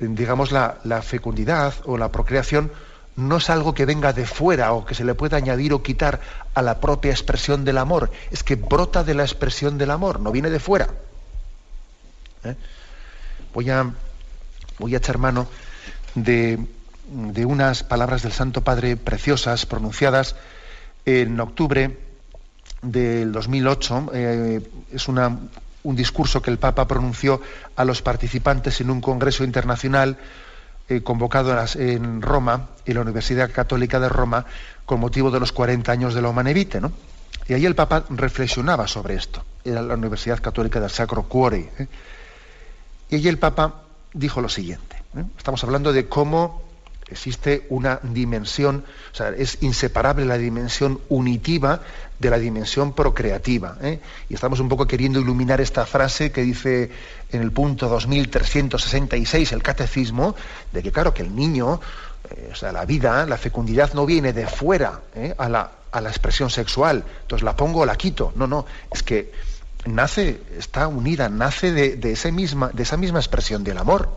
[0.07, 2.71] digamos, la, fecundidad o la procreación
[3.15, 6.21] no es algo que venga de fuera o que se le pueda añadir o quitar
[6.53, 10.31] a la propia expresión del amor, es que brota de la expresión del amor, no
[10.31, 10.87] viene de fuera.
[12.43, 12.55] ¿Eh?
[13.53, 13.93] Voy, a,
[14.79, 15.47] voy a echar mano
[16.15, 16.65] de,
[17.11, 20.35] unas palabras del Santo Padre preciosas, pronunciadas
[21.05, 21.97] en octubre
[22.81, 24.11] del 2008.
[24.13, 25.37] Eh, es una,
[25.83, 27.41] un discurso que el Papa pronunció
[27.75, 30.17] a los participantes en un congreso internacional
[30.89, 34.45] eh, convocado en, Roma, en la Universidad Católica de Roma,
[34.85, 36.81] con motivo de los 40 años de la Humanevite.
[36.81, 36.91] ¿no?
[37.47, 39.43] Y ahí el Papa reflexionaba sobre esto.
[39.63, 41.71] Era la Universidad Católica del Sacro Cuore.
[41.77, 41.87] ¿eh?
[43.09, 45.01] Y allí el Papa dijo lo siguiente.
[45.37, 46.70] Estamos hablando de cómo
[47.11, 51.81] existe una dimensión, o sea, es inseparable la dimensión unitiva
[52.19, 53.77] de la dimensión procreativa.
[53.81, 53.99] ¿eh?
[54.29, 56.91] Y estamos un poco queriendo iluminar esta frase que dice
[57.31, 60.35] en el punto 2366 el catecismo,
[60.71, 61.81] de que claro, que el niño,
[62.29, 65.35] eh, o sea, la vida, la fecundidad no viene de fuera ¿eh?
[65.37, 65.71] a, la,
[66.07, 68.31] expresión sexual, entonces la pongo o la quito.
[68.35, 69.31] No, no, es que
[69.85, 74.09] nace, está unida, nace de, de, ese misma, de esa misma expresión del amor.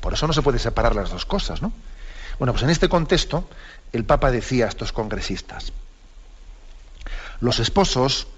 [0.00, 1.72] Por eso no se puede separar las dos cosas, ¿no?
[2.38, 3.48] Bueno, pues en este contexto,
[3.92, 5.72] el Papa decía a estos congresistas,
[7.40, 8.28] los esposos,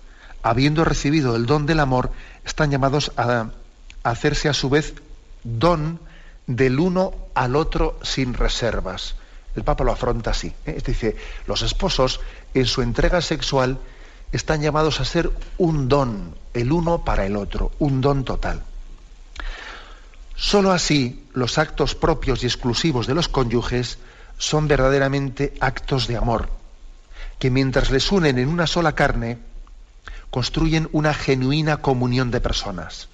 [0.43, 2.13] habiendo recibido el don del amor,
[2.45, 3.51] están llamados a,
[4.03, 4.95] hacerse a su vez
[5.45, 6.01] don
[6.47, 9.17] del uno al otro sin reservas.
[9.55, 10.55] El Papa lo afronta así.
[10.67, 10.81] ¿eh?
[10.85, 12.21] Decir, los esposos
[12.55, 13.79] en su entrega sexual
[14.33, 18.63] están llamados a ser un don, el uno para el otro, un don total.
[20.37, 23.99] Solo así los actos propios y exclusivos de los cónyuges
[24.37, 26.51] son verdaderamente actos de amor,
[27.39, 29.39] que mientras les unen en una sola carne,
[30.31, 33.09] construyen una genuina comunión de personas.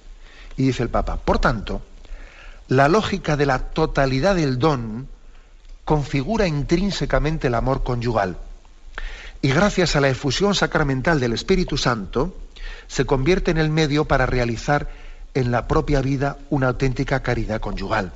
[0.57, 1.81] Y dice el Papa, por tanto,
[2.67, 5.07] la lógica de la totalidad del don
[5.83, 8.37] configura intrínsecamente el amor conyugal.
[9.41, 12.35] Y gracias a la efusión sacramental del Espíritu Santo,
[12.87, 14.89] se convierte en el medio para realizar
[15.35, 18.11] en la propia vida una auténtica caridad conyugal.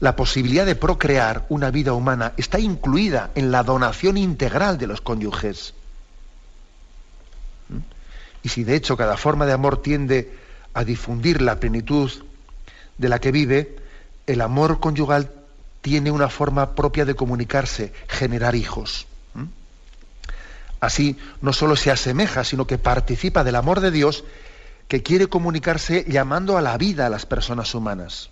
[0.00, 5.00] La posibilidad de procrear una vida humana está incluida en la donación integral de los
[5.00, 5.74] cónyuges.
[7.68, 7.78] ¿Mm?
[8.44, 10.38] Y si de hecho cada forma de amor tiende
[10.74, 12.12] a difundir la plenitud
[12.98, 13.76] de la que vive,
[14.26, 15.32] el amor conyugal
[15.80, 19.06] tiene una forma propia de comunicarse, generar hijos.
[20.80, 24.22] Así no solo se asemeja, sino que participa del amor de Dios
[24.88, 28.30] que quiere comunicarse llamando a la vida a las personas humanas.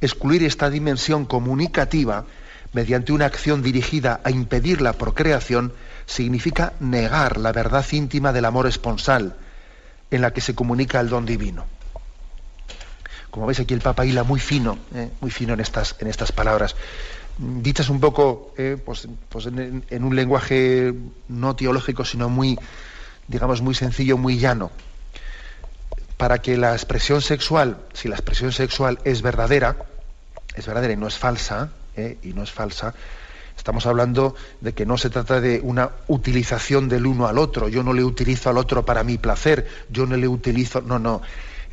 [0.00, 2.26] Excluir esta dimensión comunicativa
[2.72, 5.72] mediante una acción dirigida a impedir la procreación
[6.04, 9.36] significa negar la verdad íntima del amor esponsal
[10.10, 11.64] en la que se comunica el don divino.
[13.30, 16.32] Como veis aquí el Papa hila muy fino, eh, muy fino en estas, en estas
[16.32, 16.74] palabras
[17.38, 20.94] dichas un poco eh, pues, pues en, un lenguaje
[21.28, 22.58] no teológico, sino muy,
[23.28, 24.70] digamos, muy sencillo, muy llano.
[26.16, 29.76] Para que la expresión sexual, si la expresión sexual es verdadera,
[30.54, 32.94] es verdadera y no es falsa, eh, y no es falsa,
[33.56, 37.68] estamos hablando de que no se trata de una utilización del uno al otro.
[37.68, 41.22] Yo no le utilizo al otro para mi placer, yo no le utilizo, no, no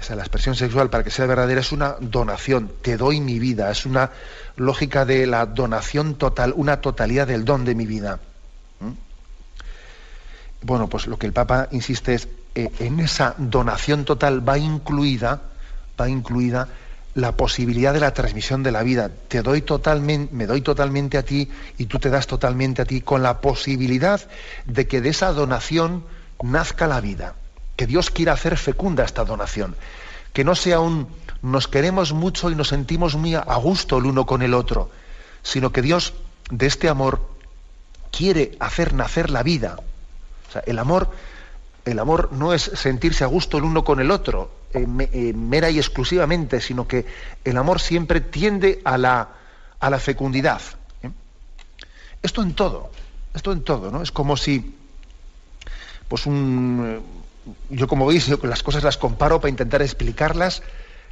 [0.09, 2.71] la expresión sexual, para que sea verdadera, es una donación.
[2.81, 3.71] Te doy mi vida.
[3.71, 4.11] Es una
[4.57, 8.19] lógica de la donación total, una totalidad del don de mi vida.
[8.79, 8.91] ¿Mm?
[10.63, 15.41] Bueno, pues lo que el Papa insiste es, en esa donación total va incluida,
[15.99, 16.67] va incluida
[17.15, 19.09] la posibilidad de la transmisión de la vida.
[19.27, 23.01] Te doy totalmente, me doy totalmente a ti y tú te das totalmente a ti
[23.01, 24.21] con la posibilidad
[24.65, 26.03] de que de esa donación
[26.41, 27.35] nazca la vida
[27.75, 29.75] que Dios quiera hacer fecunda esta donación,
[30.31, 31.07] que no sea un
[31.41, 34.89] nos queremos mucho y nos sentimos muy a gusto el uno con el otro,
[35.41, 36.13] sino que Dios
[36.49, 37.19] de este amor
[38.11, 39.77] quiere hacer nacer la vida.
[40.47, 41.09] O sea, el amor,
[41.85, 45.69] el amor no es sentirse a gusto el uno con el otro, eh, eh, mera
[45.69, 47.05] y exclusivamente, sino que
[47.43, 49.29] el amor siempre tiende a la,
[49.79, 50.61] a la fecundidad.
[51.01, 51.09] ¿eh?
[52.21, 52.89] Esto en todo,
[53.33, 54.01] esto en todo, ¿no?
[54.01, 54.77] Es como si
[56.07, 57.01] pues un
[57.69, 60.63] yo como veis, yo las cosas las comparo para intentar explicarlas,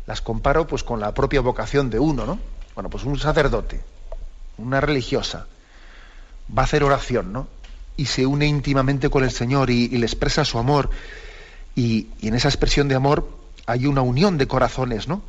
[0.05, 2.39] las comparo pues con la propia vocación de uno, ¿no?
[2.75, 3.81] Bueno, pues un sacerdote,
[4.57, 5.47] una religiosa,
[6.57, 7.47] va a hacer oración, ¿no?
[7.97, 10.89] Y se une íntimamente con el Señor y, le expresa su amor.
[11.75, 13.27] Y, en esa expresión de amor
[13.65, 15.21] hay una unión de corazones, ¿no?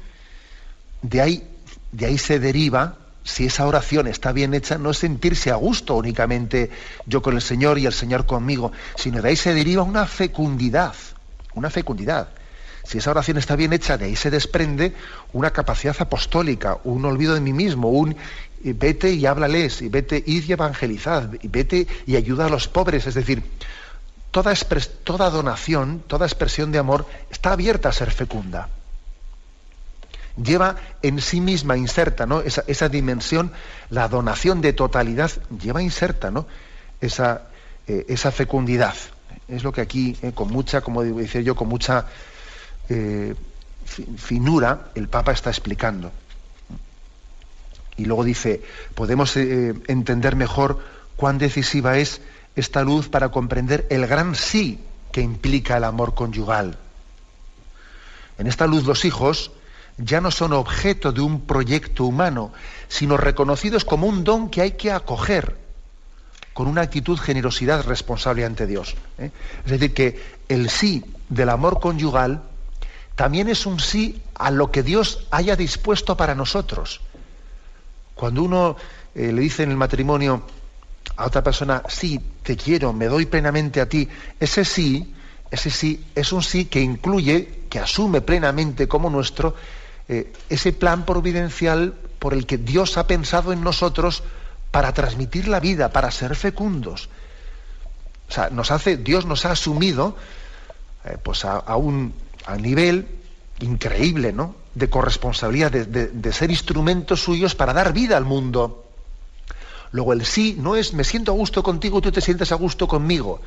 [1.03, 1.46] De ahí,
[1.90, 5.94] de ahí se deriva si esa oración está bien hecha, no es sentirse a gusto
[5.94, 6.70] únicamente
[7.07, 10.94] yo con el Señor y el Señor conmigo, sino de ahí se deriva una fecundidad,
[11.55, 12.29] una fecundidad.
[12.85, 14.94] Si esa oración está bien hecha, de ahí se desprende
[15.33, 18.16] una capacidad apostólica, un olvido de mí mismo, un
[18.64, 23.07] vete y háblales, y vete, id y evangelizad, y vete y ayuda a los pobres.
[23.07, 23.42] Es decir,
[24.31, 24.55] toda,
[25.05, 28.68] toda donación, toda expresión de amor está abierta a ser fecunda
[30.37, 32.40] lleva en sí misma inserta ¿no?
[32.40, 33.53] esa, dimensión,
[33.90, 36.46] la donación de totalidad, lleva inserta ¿no?
[37.01, 37.42] esa,
[37.87, 38.94] eh, esa fecundidad.
[39.48, 42.07] Es lo que aquí, eh, con mucha, como decía yo, con mucha
[42.88, 43.35] eh,
[44.16, 46.12] finura, el Papa está explicando.
[47.96, 48.62] Y luego dice,
[48.94, 50.81] podemos entender mejor
[51.16, 52.20] cuán decisiva es
[52.57, 54.81] esta luz para comprender el gran sí
[55.12, 56.78] que implica el amor conyugal.
[58.38, 59.52] En esta luz los hijos
[59.98, 62.52] ya no son objeto de un proyecto humano,
[62.88, 65.57] sino reconocidos como un don que hay que acoger
[66.52, 68.94] con una actitud generosidad responsable ante Dios.
[69.18, 69.31] ¿eh?
[69.64, 72.42] Es decir, que el sí del amor conyugal
[73.14, 77.00] también es un sí a lo que Dios haya dispuesto para nosotros.
[78.22, 78.76] Cuando uno
[79.16, 80.44] eh, le dice en el matrimonio
[81.16, 84.08] a otra persona, sí, te quiero, me doy plenamente a ti,
[84.38, 85.12] ese sí,
[85.50, 89.56] ese sí es un sí que incluye, que asume plenamente como nuestro
[90.08, 94.22] eh, ese plan providencial por el que Dios ha pensado en nosotros
[94.70, 97.08] para transmitir la vida, para ser fecundos.
[98.28, 100.16] O sea, nos hace, Dios nos ha asumido
[101.04, 102.14] eh, pues a, un
[102.61, 103.04] nivel
[103.58, 104.62] increíble, ¿no?
[104.74, 108.84] De corresponsabilidad, de, de, ser instrumentos suyos para dar vida al mundo.
[109.90, 112.88] Luego el sí no es me siento a gusto contigo, tú te sientes a gusto
[112.88, 113.40] conmigo.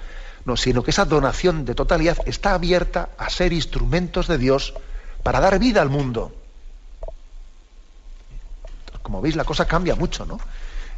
[0.46, 4.76] No, sino que esa donación de totalidad está abierta a ser instrumentos de Dios
[5.24, 6.32] para dar vida al mundo
[9.06, 10.40] como veis, la cosa cambia mucho, ¿no?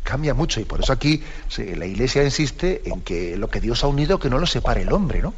[0.02, 1.22] Cambia mucho y por eso aquí
[1.58, 4.93] la Iglesia insiste en que lo que Dios ha unido, que no lo separe el
[4.93, 5.34] hombre, ¿no?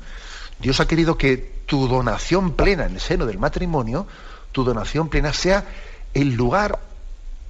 [0.59, 4.05] Dios ha querido que tu donación plena en el seno del matrimonio,
[4.52, 5.66] tu donación plena sea
[6.14, 6.80] el lugar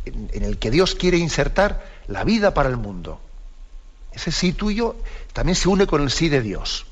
[0.06, 3.20] en, el que Dios quiere insertar la vida para el mundo.
[4.12, 4.96] Ese sí tuyo
[5.34, 6.86] también se une con el sí de Dios.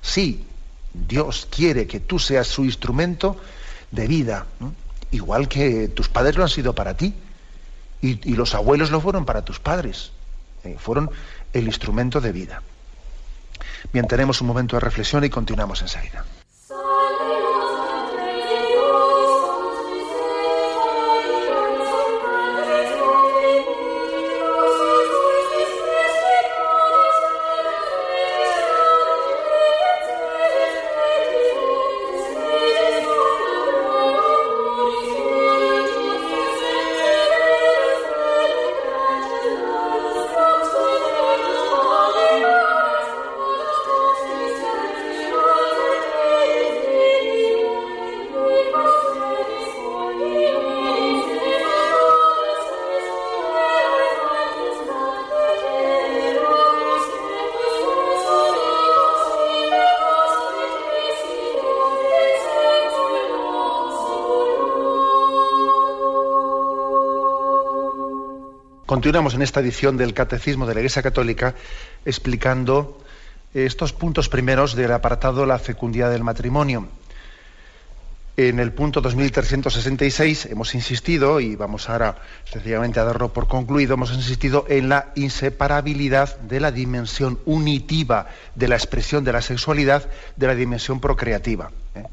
[0.00, 0.44] Sí,
[0.92, 3.36] Dios quiere que tú seas su instrumento
[3.90, 4.46] de vida.
[5.10, 7.14] igual que tus padres lo han sido para ti
[8.00, 10.10] y, los abuelos lo fueron para tus padres.
[10.64, 11.10] Eh, fueron
[11.52, 12.62] el instrumento de vida.
[13.92, 16.24] Bien, tenemos un momento de reflexión y continuamos enseguida.
[68.92, 71.54] Continuamos en esta edición del Catecismo de la Iglesia Católica
[72.04, 73.00] explicando
[73.54, 76.88] estos puntos primeros del apartado La fecundidad del matrimonio.
[78.36, 84.12] En el punto 2366 hemos insistido, y vamos ahora sencillamente a darlo por concluido, hemos
[84.12, 88.26] insistido en la inseparabilidad de la dimensión unitiva
[88.56, 91.70] de la expresión de la sexualidad de la dimensión procreativa.
[91.94, 92.04] ¿eh?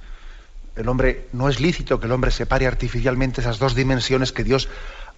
[0.78, 4.70] El hombre, no es lícito que el hombre separe artificialmente esas dos dimensiones que Dios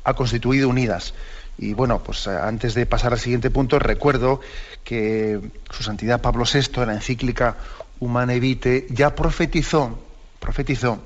[0.03, 1.13] ha constituido unidas.
[1.57, 4.41] Y bueno, pues eh, antes de pasar al siguiente punto, recuerdo
[4.83, 5.39] que
[5.69, 7.57] su santidad Pablo VI, en la encíclica
[7.99, 9.99] Humane Vitae, ya profetizó
[10.41, 10.99] profetizó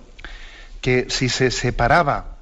[0.81, 2.37] que si se separaba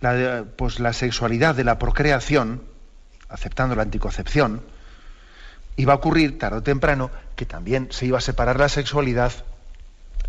[0.00, 2.62] la, pues, la sexualidad de la procreación,
[3.28, 4.62] aceptando la anticoncepción,
[5.76, 9.32] iba a ocurrir tarde o temprano que también se iba a separar la sexualidad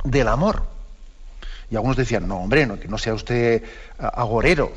[0.03, 0.63] del amor.
[1.69, 3.63] Y algunos decían, no, hombre, no, que no sea usted
[3.99, 4.71] agorero,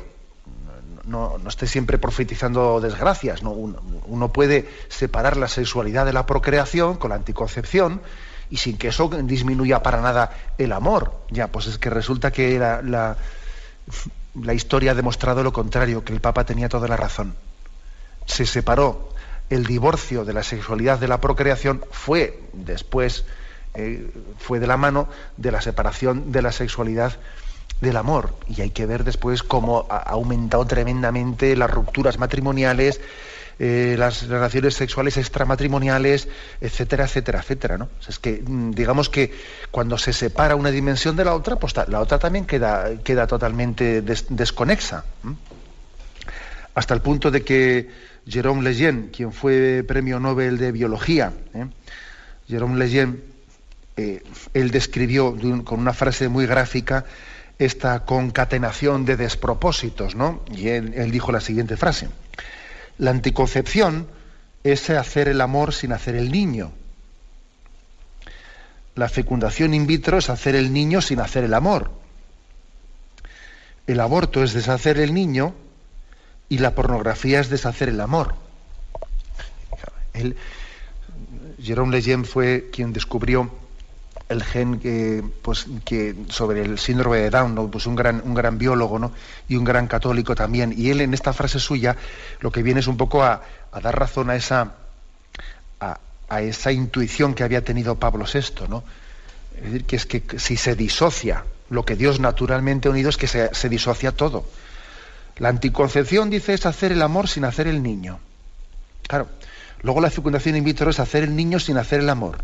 [1.05, 3.43] no, no esté siempre profetizando desgracias.
[3.43, 8.01] No, uno puede separar la sexualidad de la procreación con la anticoncepción
[8.51, 11.13] y sin que eso disminuya para nada el amor.
[11.29, 13.15] Ya, pues es que resulta que la,
[14.35, 17.35] la, historia ha demostrado lo contrario, que el Papa tenía toda la razón.
[18.25, 19.09] Se separó.
[19.49, 23.25] El divorcio de la sexualidad de la procreación fue después,
[23.73, 27.17] eh, fue de la mano de la separación de la sexualidad
[27.81, 28.35] del amor.
[28.47, 33.01] Y hay que ver después cómo ha aumentado tremendamente las rupturas matrimoniales,
[33.59, 36.27] eh, las relaciones sexuales extramatrimoniales,
[36.61, 37.77] etcétera, etcétera, etcétera.
[37.77, 37.89] ¿no?
[38.07, 39.33] es que mm, digamos que
[39.71, 44.01] cuando se separa una dimensión de la otra, pues la otra también queda, queda totalmente
[44.01, 45.03] desconexa.
[46.73, 47.89] Hasta el punto de que
[48.27, 51.65] Jérôme Lejeune, quien fue premio Nobel de Biología, ¿eh?
[52.47, 53.17] Lejeune,
[53.97, 54.23] eh,
[54.53, 57.05] él describió con una frase muy gráfica
[57.61, 60.43] esta concatenación de despropósitos, ¿no?
[60.51, 62.09] Y él dijo la siguiente frase.
[62.97, 64.07] La anticoncepción
[64.63, 66.71] es hacer el amor sin hacer el niño.
[68.95, 71.91] La fecundación in vitro es hacer el niño sin hacer el amor.
[73.85, 75.53] El aborto es deshacer el niño
[76.49, 78.33] y la pornografía es deshacer el amor.
[81.61, 83.51] Jérôme Lejeune fue quien descubrió
[84.31, 88.57] el gen que, pues, que sobre el síndrome de Down, pues un gran, un gran
[88.57, 89.11] biólogo ¿no?
[89.49, 90.73] y un gran católico también.
[90.75, 91.97] Y él en esta frase suya
[92.39, 93.41] lo que viene es un poco a,
[93.81, 94.75] dar razón a esa,
[95.79, 98.67] a, esa intuición que había tenido Pablo VI.
[98.69, 98.83] ¿no?
[99.57, 103.17] Es decir, que es que si se disocia lo que Dios naturalmente ha unido es
[103.17, 104.45] que se, se disocia todo.
[105.37, 108.19] La anticoncepción, dice, es hacer el amor sin hacer el niño.
[109.07, 109.27] Claro.
[109.81, 112.43] Luego la fecundación in vitro es hacer el niño sin hacer el amor.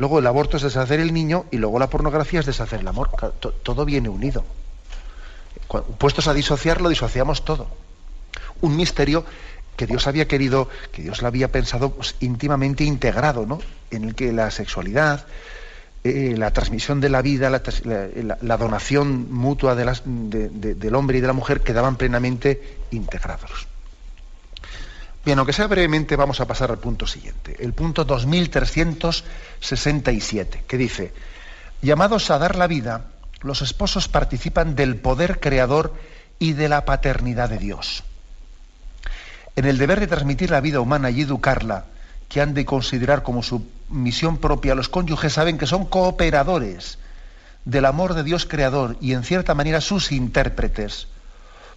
[0.00, 3.10] Luego el aborto es deshacer el niño y luego la pornografía es deshacer el amor.
[3.62, 4.46] Todo viene unido.
[5.98, 7.68] Puestos a disociarlo, disociamos todo.
[8.62, 9.26] Un misterio
[9.76, 13.60] que Dios había querido, que Dios lo había pensado pues, íntimamente integrado, ¿no?
[13.90, 15.26] En el que la sexualidad,
[16.02, 21.60] eh, la transmisión de la vida, la, donación mutua del hombre y de la mujer
[21.60, 23.69] quedaban plenamente integrados.
[25.24, 27.54] Bien, aunque sea brevemente, vamos a pasar al punto siguiente.
[27.58, 31.12] El punto 2367, que dice,
[31.82, 33.04] llamados a dar la vida,
[33.42, 35.92] los esposos participan del poder creador
[36.38, 38.02] y de la paternidad de Dios.
[39.56, 41.84] En el deber de transmitir la vida humana y educarla,
[42.30, 46.98] que han de considerar como su misión propia, los cónyuges saben que son cooperadores
[47.66, 51.08] del amor de Dios creador y en cierta manera sus intérpretes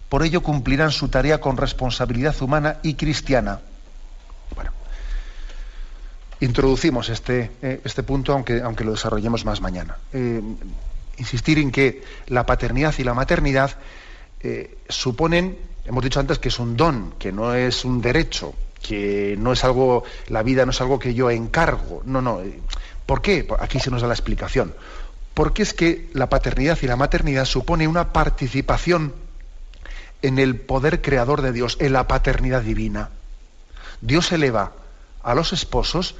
[0.08, 3.60] por ello cumplirán su tarea con responsabilidad humana y cristiana.
[4.54, 4.70] Bueno,
[6.40, 9.96] introducimos este, eh, este punto, aunque, aunque, lo desarrollemos más mañana.
[10.12, 10.40] Eh,
[11.18, 13.76] insistir en que la paternidad y la maternidad
[14.40, 19.36] eh, suponen, hemos dicho antes que es un don, que no es un derecho, que
[19.38, 22.02] no es algo, la vida no es algo que yo encargo.
[22.04, 22.40] No, no.
[23.06, 23.48] ¿Por qué?
[23.58, 24.74] Aquí se nos da la explicación.
[25.32, 29.12] Porque es que la paternidad y la maternidad supone una participación
[30.24, 33.10] en el poder creador de Dios, en la paternidad divina.
[34.00, 34.72] Dios eleva
[35.22, 36.14] a los esposos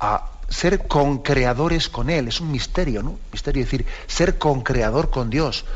[0.00, 2.28] a ser concreadores con Él.
[2.28, 3.18] Es un misterio, ¿no?
[3.32, 5.66] Misterio, es decir, ser concreador con Dios,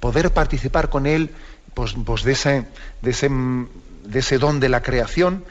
[0.00, 1.30] poder participar con Él
[1.74, 2.66] pues, pues de, ese,
[3.02, 5.44] de, ese, de, ese, don de la creación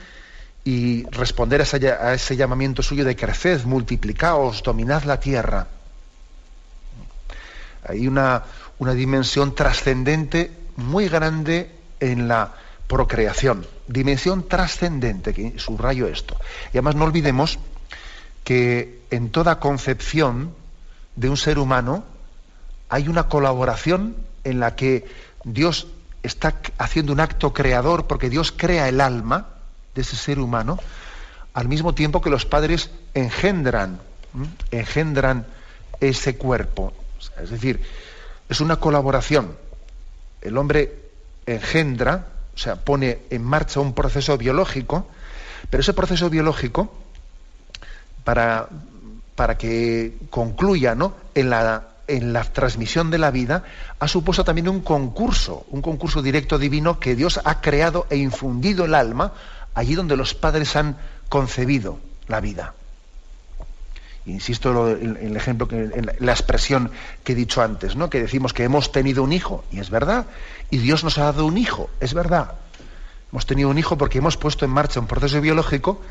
[0.65, 5.67] y responder a ese, llamamiento suyo de creced, multiplicaos, dominad la tierra.
[7.87, 8.43] Hay una,
[8.79, 12.53] una dimensión trascendente muy grande en la
[12.87, 16.35] procreación, dimensión trascendente, que subrayo esto.
[16.73, 17.59] Y además no olvidemos
[18.43, 20.53] que en toda concepción
[21.15, 22.03] de un ser humano
[22.89, 25.05] hay una colaboración en la que
[25.43, 25.87] Dios
[26.23, 29.49] está haciendo un acto creador porque Dios crea el alma
[29.93, 30.79] de ese ser humano,
[31.53, 33.99] al mismo tiempo que los padres engendran,
[34.71, 35.45] engendran
[35.99, 36.93] ese cuerpo.
[37.41, 37.81] Es decir,
[38.47, 39.55] es una colaboración.
[40.41, 41.09] El hombre
[41.45, 45.07] engendra, o sea, pone en marcha un proceso biológico,
[45.69, 46.93] pero ese proceso biológico,
[48.23, 48.69] para,
[49.35, 51.13] para que concluya ¿no?
[51.35, 53.63] en, la, en la transmisión de la vida,
[53.99, 58.85] ha supuesto también un concurso, un concurso directo divino que Dios ha creado e infundido
[58.85, 59.33] el alma
[59.73, 60.97] allí donde los padres han
[61.29, 62.73] concebido la vida.
[64.25, 66.91] Insisto en el ejemplo, en la expresión
[67.23, 68.09] que he dicho antes, ¿no?
[68.09, 70.27] que decimos que hemos tenido un hijo, y es verdad,
[70.69, 72.53] y Dios nos ha dado un hijo, es verdad.
[73.31, 76.01] Hemos tenido un hijo porque hemos puesto en marcha un proceso biológico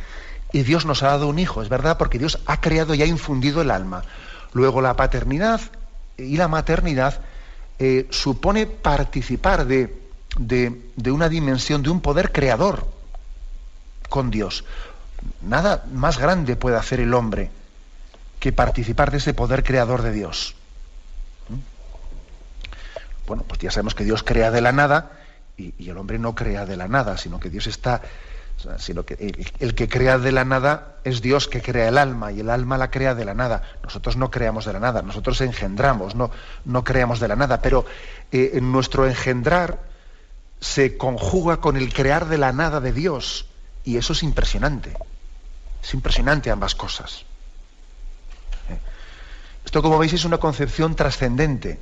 [0.52, 3.06] y Dios nos ha dado un hijo, es verdad, porque Dios ha creado y ha
[3.06, 4.02] infundido el alma.
[4.52, 5.60] Luego la paternidad
[6.16, 7.20] y la maternidad
[7.78, 9.94] eh, supone participar de,
[10.38, 12.86] de una dimensión, de un poder creador
[14.08, 14.64] con Dios.
[15.42, 17.50] Nada más grande puede hacer el hombre
[18.38, 20.54] que participar de ese poder creador de Dios.
[21.48, 23.26] ¿Mm?
[23.26, 25.12] Bueno, pues ya sabemos que Dios crea de la nada
[25.56, 28.00] y, el hombre no crea de la nada, sino que Dios está,
[28.78, 32.40] sino que el, que crea de la nada es Dios que crea el alma y
[32.40, 33.62] el alma la crea de la nada.
[33.82, 36.30] Nosotros no creamos de la nada, nosotros engendramos, no,
[36.64, 37.84] no creamos de la nada, pero
[38.30, 39.80] eh, en nuestro engendrar
[40.60, 43.46] se conjuga con el crear de la nada de Dios
[43.84, 44.94] y eso es impresionante.
[45.82, 47.24] Es impresionante ambas cosas.
[49.68, 51.78] Esto, como veis, es una concepción trascendente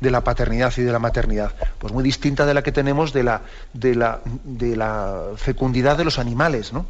[0.00, 3.22] de la paternidad y de la maternidad, pues muy distinta de la que tenemos de
[3.22, 3.42] la,
[3.72, 6.86] de la, fecundidad de los animales, ¿no?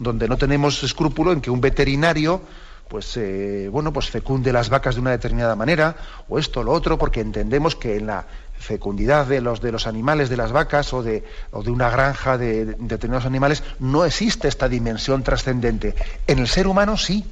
[0.00, 2.40] Donde no tenemos escrúpulo en que un veterinario
[2.88, 5.94] pues eh, bueno pues fecunde las vacas de una determinada manera
[6.28, 8.26] o esto o lo otro porque entendemos que en la
[8.58, 11.22] fecundidad de los de los animales de las vacas o de,
[11.52, 15.94] o de una granja de determinados animales no existe esta dimensión trascendente
[16.26, 17.24] en el ser humano sí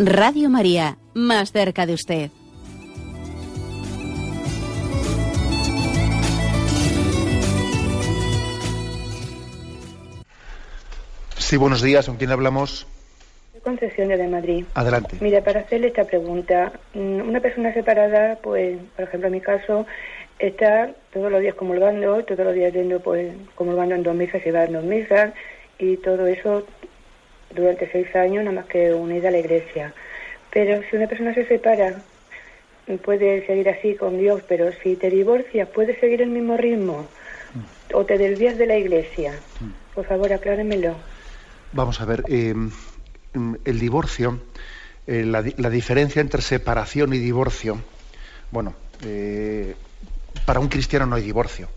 [0.00, 2.30] Radio María, más cerca de usted.
[11.36, 12.06] Sí, buenos días.
[12.06, 12.86] ¿Con quién hablamos?
[13.64, 14.64] Concesiones de Madrid.
[14.74, 15.16] Adelante.
[15.20, 19.84] Mira, para hacerle esta pregunta, mm, una persona separada, pues, por ejemplo, en mi caso,
[20.38, 24.50] está todos los días comulgando, todos los días yendo, pues, comulgando en dos misas y
[24.52, 25.34] va en dos misas,
[25.80, 26.64] y todo eso
[27.54, 29.94] durante seis años, nada más que unida a la iglesia.
[30.50, 32.02] Pero si una persona se separa,
[33.04, 37.06] puede seguir así con Dios, pero si te divorcias, ¿puedes seguir el mismo ritmo?
[37.92, 39.34] ¿O te desvías de la iglesia?
[39.94, 40.94] Por favor, acláremelo.
[41.72, 42.54] Vamos a ver, eh,
[43.64, 44.40] el divorcio,
[45.06, 47.78] eh, la, diferencia entre separación y divorcio,
[48.50, 48.74] bueno,
[49.04, 49.74] eh,
[50.46, 51.68] para un cristiano no hay divorcio.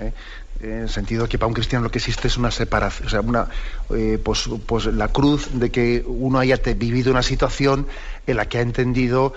[0.00, 0.12] ¿Eh?
[0.60, 3.20] en el sentido que para un cristiano lo que existe es una separación, o sea,
[3.20, 3.48] una,
[3.94, 7.86] eh, pues, pues, la cruz de que uno haya vivido una situación
[8.26, 9.34] en la que ha entendido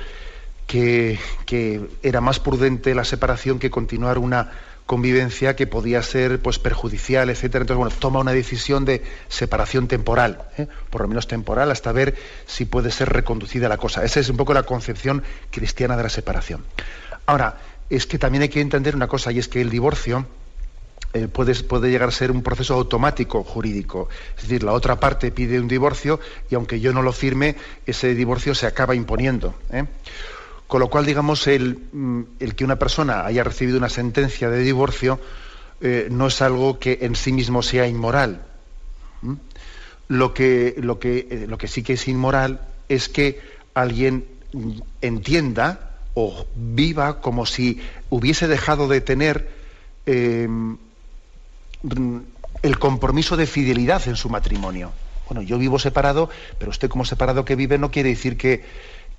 [0.68, 4.52] que, que, era más prudente la separación que continuar una
[4.86, 7.64] convivencia que podía ser pues perjudicial, etcétera.
[7.64, 10.68] Entonces, bueno, toma una decisión de separación temporal, ¿eh?
[10.90, 14.04] por lo menos temporal, hasta ver si puede ser reconducida la cosa.
[14.04, 16.64] Esa es un poco la concepción cristiana de la separación.
[17.26, 17.58] Ahora,
[17.90, 20.26] es que también hay que entender una cosa, y es que el divorcio,
[21.18, 21.54] eh, puede,
[21.90, 24.08] llegar a ser un proceso automático jurídico.
[24.36, 27.56] Es decir, la otra parte pide un divorcio y aunque yo no lo firme,
[27.88, 29.56] ese divorcio se acaba imponiendo.
[29.72, 29.86] ¿eh?
[30.68, 34.60] Con lo cual, digamos, el, mm, el, que una persona haya recibido una sentencia de
[34.60, 35.20] divorcio
[35.82, 38.44] eh, no es algo que en sí mismo sea inmoral.
[40.08, 40.76] Lo que
[41.66, 43.42] sí que es inmoral es que
[43.74, 44.26] alguien
[45.02, 49.50] entienda o viva como si hubiese dejado de tener
[52.62, 54.92] el compromiso de fidelidad en su matrimonio.
[55.28, 58.64] Bueno, yo vivo separado, pero usted como separado que vive no quiere decir que,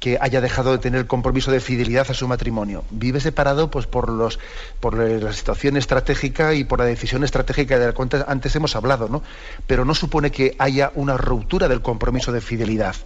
[0.00, 2.84] que haya dejado de tener el compromiso de fidelidad a su matrimonio.
[2.90, 4.38] Vive separado pues por los
[4.80, 9.08] por la situación estratégica y por la decisión estratégica de la cual antes hemos hablado,
[9.08, 9.22] ¿no?
[9.66, 12.96] Pero no supone que haya una ruptura del compromiso de fidelidad.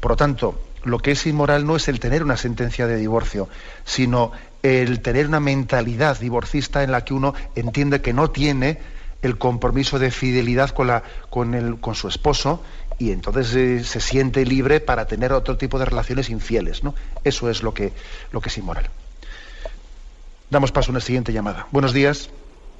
[0.00, 3.48] Por lo tanto, lo que es inmoral no es el tener una sentencia de divorcio,
[3.84, 4.32] sino
[4.62, 8.78] el tener una mentalidad divorcista en la que uno entiende que no tiene
[9.22, 12.62] el compromiso de fidelidad con, la, con, el, con su esposo
[12.98, 16.84] y entonces eh, se siente libre para tener otro tipo de relaciones infieles.
[16.84, 16.94] ¿no?
[17.24, 17.92] Eso es lo que,
[18.32, 18.86] lo que es inmoral.
[20.50, 21.66] Damos paso a una siguiente llamada.
[21.70, 22.30] Buenos días.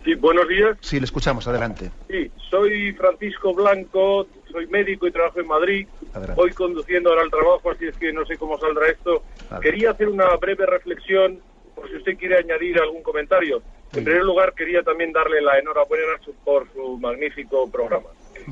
[0.04, 0.76] Sí, buenos días.
[0.80, 1.90] Sí, le escuchamos, adelante.
[2.08, 5.86] Sí, soy Francisco Blanco, soy médico y trabajo en Madrid.
[6.34, 9.22] Voy conduciendo ahora al trabajo, así es que no sé cómo saldrá esto.
[9.60, 11.40] Quería hacer una breve reflexión
[11.78, 13.62] por si usted quiere añadir algún comentario.
[13.94, 18.08] En primer lugar, quería también darle la enhorabuena por su magnífico programa.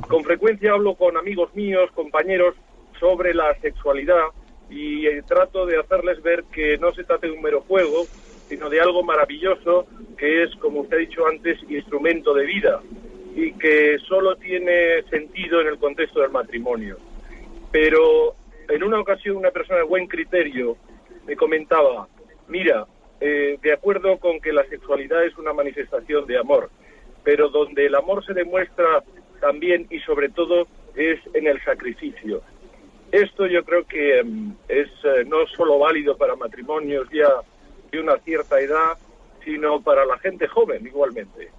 [0.08, 2.54] Con frecuencia hablo con amigos míos, compañeros,
[2.98, 4.24] sobre la sexualidad
[4.70, 8.06] y eh, trato de hacerles ver que no se trata de un mero juego,
[8.48, 12.80] sino de algo maravilloso que es, como usted ha dicho antes, instrumento de vida
[13.34, 16.96] y que solo tiene sentido en el contexto del matrimonio.
[17.70, 18.34] Pero
[18.68, 20.76] en una ocasión una persona de buen criterio
[21.26, 22.08] me comentaba,
[22.48, 22.86] mira,
[23.20, 26.70] eh, de acuerdo con que la sexualidad es una manifestación de amor,
[27.24, 29.02] pero donde el amor se demuestra
[29.40, 32.42] también y sobre todo es en el sacrificio.
[33.12, 37.28] Esto yo creo que em, es eh, no solo válido para matrimonios ya
[37.90, 38.98] de una cierta edad,
[39.44, 41.50] sino para la gente joven igualmente.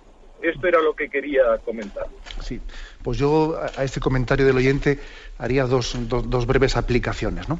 [0.42, 2.06] Esto era lo que quería comentar.
[2.42, 2.62] Sí,
[3.02, 5.00] pues yo a este comentario del oyente
[5.40, 7.60] haría dos, dos breves aplicaciones, ¿no?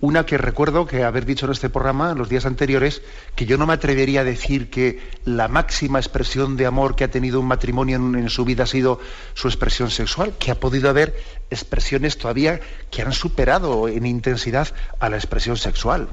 [0.00, 3.02] Una que recuerdo que haber dicho en este programa en los días anteriores,
[3.34, 7.10] que yo no me atrevería a decir que la máxima expresión de amor que ha
[7.10, 9.00] tenido un matrimonio en, su vida ha sido
[9.34, 11.20] su expresión sexual, que ha podido haber
[11.50, 12.60] expresiones todavía
[12.92, 14.68] que han superado en intensidad
[15.00, 16.08] a la expresión sexual.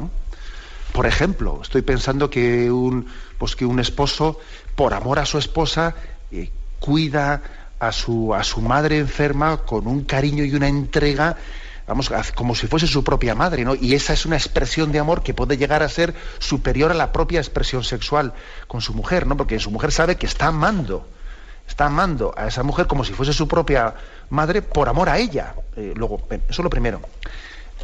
[0.92, 3.06] Por ejemplo, estoy pensando que un,
[3.38, 4.40] pues que un esposo,
[4.76, 5.94] por amor a su esposa,
[6.32, 7.44] eh, cuida
[7.80, 11.38] a su, a su madre enferma con un cariño y una entrega
[11.88, 13.76] vamos, como si fuese su propia madre, ¿no?
[13.76, 17.12] Y esa es una expresión de amor que puede llegar a ser superior a la
[17.12, 18.34] propia expresión sexual
[18.68, 19.38] con su mujer, ¿no?
[19.38, 21.08] Porque su mujer sabe que está amando,
[21.68, 23.96] está amando a esa mujer como si fuese su propia
[24.30, 25.56] madre por amor a ella.
[25.76, 27.02] Eh, luego, eso es lo primero.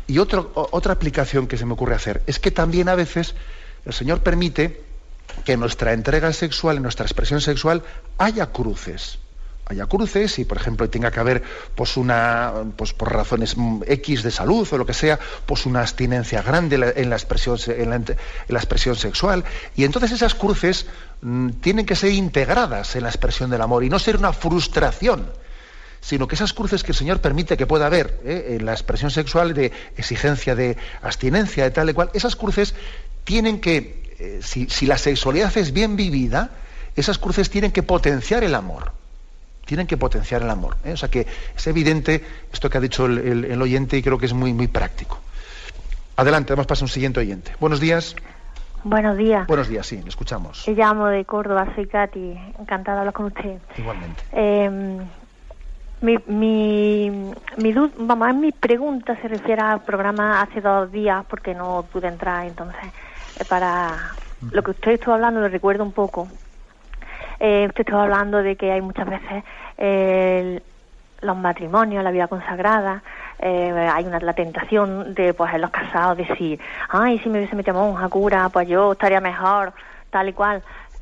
[0.07, 3.35] Y otra aplicación que se me ocurre hacer es que también a veces
[3.85, 4.83] el Señor permite
[5.45, 7.83] que en nuestra entrega sexual, en nuestra expresión sexual,
[8.17, 9.19] haya cruces
[9.71, 11.43] haya cruces y, por ejemplo, tenga que haber,
[11.75, 13.55] pues, una, pues, por razones
[13.87, 17.89] X de salud o lo que sea, pues una abstinencia grande en la expresión, en
[17.89, 19.43] la, expresión sexual.
[19.75, 20.85] Y entonces esas cruces
[21.21, 25.31] mm, tienen que ser integradas en la expresión del amor y no ser una frustración
[26.03, 28.57] sino que esas cruces que el Señor permite que pueda haber ¿eh?
[28.59, 32.73] en la expresión sexual de exigencia de abstinencia, de tal y cual, esas cruces
[33.23, 36.49] tienen que, eh, si, si la sexualidad es bien vivida,
[36.95, 38.93] esas cruces tienen que potenciar el amor
[39.65, 40.77] tienen que potenciar el amor.
[40.83, 40.93] ¿eh?
[40.93, 44.33] O sea que es evidente esto que ha dicho el, oyente y creo que es
[44.33, 45.19] muy, muy práctico.
[46.15, 47.53] Adelante, vamos a pasar a un siguiente oyente.
[47.59, 48.15] Buenos días.
[48.83, 49.45] Buenos días.
[49.47, 50.67] Buenos días, sí, le escuchamos.
[50.67, 52.37] Me llamo de Córdoba, soy Katy.
[52.59, 53.59] Encantada de hablar con usted.
[53.77, 54.23] Igualmente.
[54.31, 54.97] Em,
[56.01, 61.85] mi, mi, mi, vamos, mi pregunta se refiere al programa hace dos días porque no
[61.91, 62.83] pude entrar, entonces,
[63.39, 64.15] eh, para
[64.51, 66.27] lo que usted estuvo hablando, lo recuerdo un poco.
[67.43, 69.43] Eh, usted estaba hablando de que hay muchas veces
[71.21, 73.03] los matrimonios, la vida consagrada,
[73.39, 77.55] eh, hay una la tentación de pues en los casados decir, ay, si me hubiese
[77.55, 79.73] metido monja cura, pues yo estaría mejor,
[80.09, 80.61] tal y cual.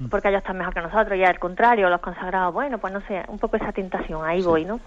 [0.10, 3.22] porque ellos están mejor que nosotros, y al contrario, los consagrados, bueno, pues no sé,
[3.28, 4.80] un poco esa tentación, ahí voy, ¿no?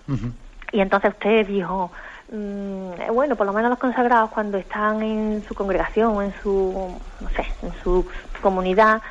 [0.73, 1.93] Y entonces usted dijo,
[2.33, 7.29] mm, bueno, por lo menos los consagrados cuando están en su congregación, en su, no
[7.29, 8.09] sé, en su
[8.41, 9.03] comunidad,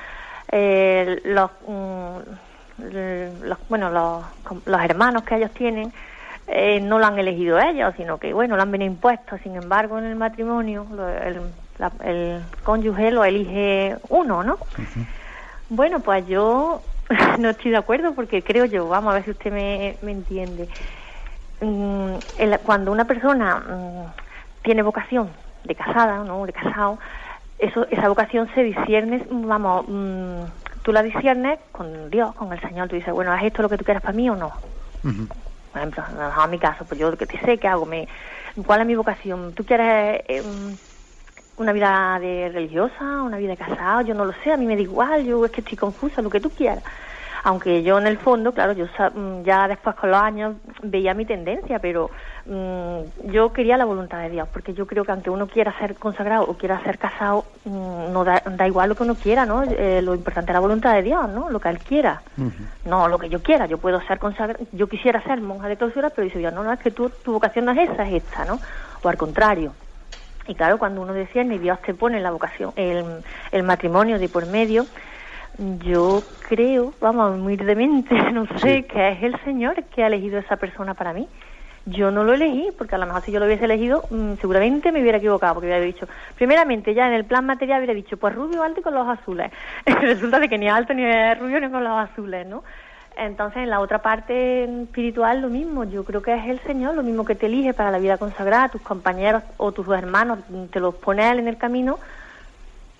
[0.51, 2.17] eh, los, mm,
[3.43, 4.23] los, bueno, los,
[4.65, 5.91] los hermanos que ellos tienen,
[6.47, 9.39] eh, no lo han elegido ellos, sino que, bueno, lo han venido impuestos.
[9.41, 10.85] Sin embargo, en el matrimonio,
[11.23, 11.41] el,
[12.03, 14.57] el cónyuge lo elige uno, ¿no?
[15.69, 16.81] Bueno, pues yo
[17.39, 20.67] no estoy de acuerdo porque creo yo, vamos a ver si usted me, me entiende.
[21.61, 22.15] Mm,
[22.65, 25.29] cuando una persona mm, tiene vocación
[25.63, 26.45] de casada, ¿no?
[26.45, 26.97] De casado,
[27.61, 30.43] eso, esa vocación se discierne, vamos, mm,
[30.81, 32.89] tú la disciernes con Dios, con el Señor.
[32.89, 34.51] Tú dices, bueno, ¿es esto lo que tú quieres para mí o no?
[35.71, 36.03] Por ejemplo,
[36.43, 37.85] en mi caso, pues yo que te sé, ¿qué hago?
[37.85, 38.07] Me,
[38.65, 39.53] ¿Cuál es mi vocación?
[39.53, 40.43] ¿Tú quieres eh,
[41.57, 44.01] una vida de religiosa, una vida de casado?
[44.01, 46.29] Yo no lo sé, a mí me da igual, yo es que estoy confusa, lo
[46.29, 46.83] que tú quieras
[47.43, 51.25] aunque yo en el fondo, claro, yo mm, ya después con los años veía mi
[51.25, 52.11] tendencia, pero
[52.45, 55.95] mm, yo quería la voluntad de Dios, porque yo creo que aunque uno quiera ser
[55.95, 59.63] consagrado o quiera ser casado, mm, no da, igual lo que uno quiera, ¿no?
[59.63, 61.49] Eh, lo importante es la voluntad de Dios, ¿no?
[61.49, 62.21] Lo que Él quiera,
[62.85, 63.65] no lo que yo quiera.
[63.65, 66.71] Yo puedo ser consagrado, yo quisiera ser monja de clausura, pero dice Dios, no, no,
[66.71, 68.59] es que tu vocación no es esa, es esta, ¿no?
[69.01, 69.73] O al contrario.
[70.47, 74.27] Y claro, cuando uno decía, ni Dios te pone la vocación, el, el matrimonio de
[74.27, 74.85] por medio,
[75.79, 80.93] yo creo, vamos, humildemente, no sé, que es el Señor que ha elegido esa persona
[80.93, 81.27] para mí.
[81.85, 84.91] Yo no lo elegí, porque a lo mejor si yo lo hubiese elegido, mm, seguramente
[84.91, 88.35] me hubiera equivocado, porque hubiera dicho, primeramente ya en el plan material hubiera dicho, pues
[88.35, 89.51] rubio alto y con los azules.
[89.85, 91.03] Resulta de que ni alto ni
[91.35, 92.63] rubio ni con los azules, ¿no?
[93.17, 95.83] Entonces, en la otra parte espiritual, lo mismo.
[95.83, 98.69] Yo creo que es el Señor, lo mismo que te elige para la vida consagrada,
[98.69, 100.39] tus compañeros o tus hermanos,
[100.71, 101.99] te los pone Él en el camino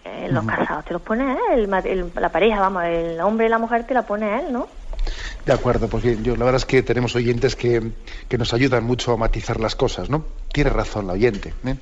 [0.04, 3.86] eh, los casados te los pone él, la pareja, vamos, el hombre y la mujer
[3.86, 4.68] te la pone él, ¿no?
[5.46, 7.92] De acuerdo, pues bien, yo la verdad es que tenemos oyentes que,
[8.28, 10.26] que nos ayudan mucho a matizar las cosas, ¿no?
[10.52, 11.76] Tiene razón la oyente, ¿eh?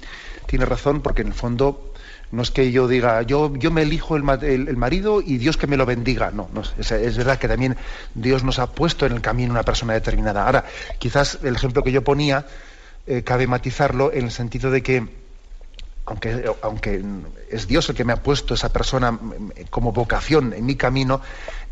[0.46, 1.94] tiene razón porque en el fondo
[2.32, 5.68] no es que yo diga, yo, yo me elijo el, el, marido y Dios que
[5.68, 7.76] me lo bendiga, no, no es, es, verdad que también
[8.14, 10.46] Dios nos ha puesto en el camino una persona determinada.
[10.46, 10.66] Ahora,
[11.00, 12.46] quizás el ejemplo que yo ponía
[13.08, 15.08] eh, cabe matizarlo en el sentido de que
[16.62, 17.02] aunque,
[17.50, 19.18] es Dios el que me ha puesto esa persona
[19.70, 21.22] como vocación en mi camino,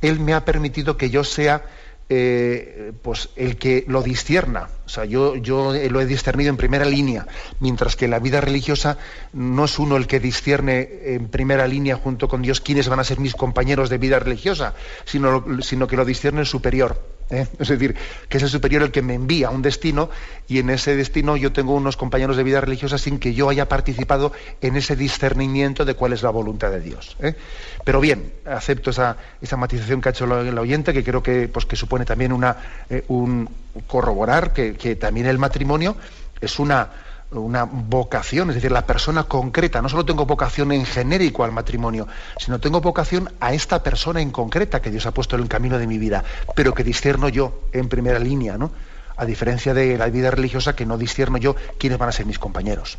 [0.01, 1.63] Él me ha permitido que yo sea
[2.09, 4.69] eh, pues el que lo discierna.
[4.85, 7.27] O sea, yo, yo lo he discernido en primera línea,
[7.59, 8.97] mientras que la vida religiosa
[9.33, 13.03] no es uno el que discierne en primera línea junto con Dios quiénes van a
[13.03, 14.73] ser mis compañeros de vida religiosa,
[15.03, 17.16] sino, sino que lo discierne el superior.
[17.29, 17.47] ¿Eh?
[17.59, 17.95] Es decir,
[18.29, 20.09] que es el superior el que me envía a un destino
[20.47, 23.67] y en ese destino yo tengo unos compañeros de vida religiosa sin que yo haya
[23.67, 27.15] participado en ese discernimiento de cuál es la voluntad de Dios.
[27.19, 27.35] ¿eh?
[27.83, 31.65] Pero bien, acepto esa, esa, matización que ha hecho el oyente, que creo que, pues,
[31.65, 33.49] que supone también una, eh, un
[33.87, 35.97] corroborar que, que también el matrimonio
[36.41, 36.89] es una
[37.31, 39.81] una vocación, es decir, la persona concreta.
[39.81, 42.07] No solo tengo vocación en genérico al matrimonio,
[42.37, 45.77] sino tengo vocación a esta persona en concreta que Dios ha puesto en el camino
[45.77, 46.23] de mi vida,
[46.55, 48.71] pero que discierno yo en primera línea, ¿no?
[49.17, 52.39] A diferencia de la vida religiosa que no discierno yo quiénes van a ser mis
[52.39, 52.97] compañeros.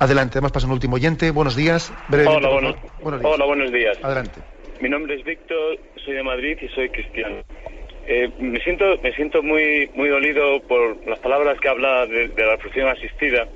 [0.00, 1.30] Adelante, además pasa un último oyente.
[1.30, 1.92] Buenos días.
[2.08, 2.76] Hola, buenos,
[3.20, 3.24] días.
[3.24, 3.98] Hola, buenos días.
[4.02, 4.40] Adelante.
[4.80, 7.42] Mi nombre es Víctor, soy de Madrid y soy cristiano.
[8.10, 12.52] Eh, me siento me siento muy muy dolido por las palabras que habla de, la
[12.52, 13.46] reproducción asistida.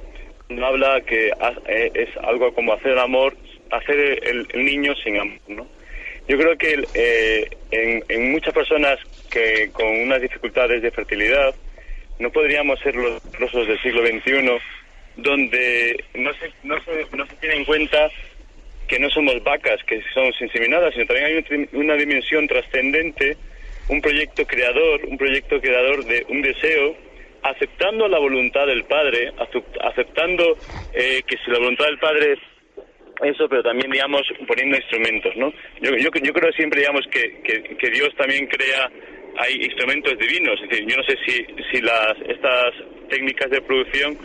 [0.51, 1.33] No habla que
[1.69, 3.35] eh, es algo como hacer el amor,
[3.71, 5.67] hacer el, niño sin amor, ¿no?
[6.29, 8.99] Yo creo que eh, en, muchas personas
[9.31, 11.55] que con unas dificultades de fertilidad
[12.19, 14.59] no podríamos ser los rosos del siglo XXI
[15.17, 18.11] donde no se, no se, no se tiene en cuenta
[18.87, 23.39] que no somos vacas que somos inseminadas, sino también hay una dimensión trascendente
[23.89, 26.97] un proyecto creador, un proyecto creador de un deseo,
[27.43, 29.33] aceptando la voluntad del Padre,
[29.81, 30.57] aceptando
[30.95, 32.39] eh, que si la voluntad del Padre
[33.23, 35.53] eso, pero también, digamos, poniendo instrumentos, ¿no?
[35.81, 37.41] Yo, yo, yo creo siempre, digamos, que,
[37.79, 38.91] que, Dios también crea,
[39.37, 42.75] hay instrumentos divinos, es decir, yo no sé si, si las, estas
[43.11, 44.19] técnicas de producción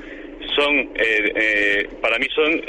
[0.56, 2.60] son, eh, eh, para mí son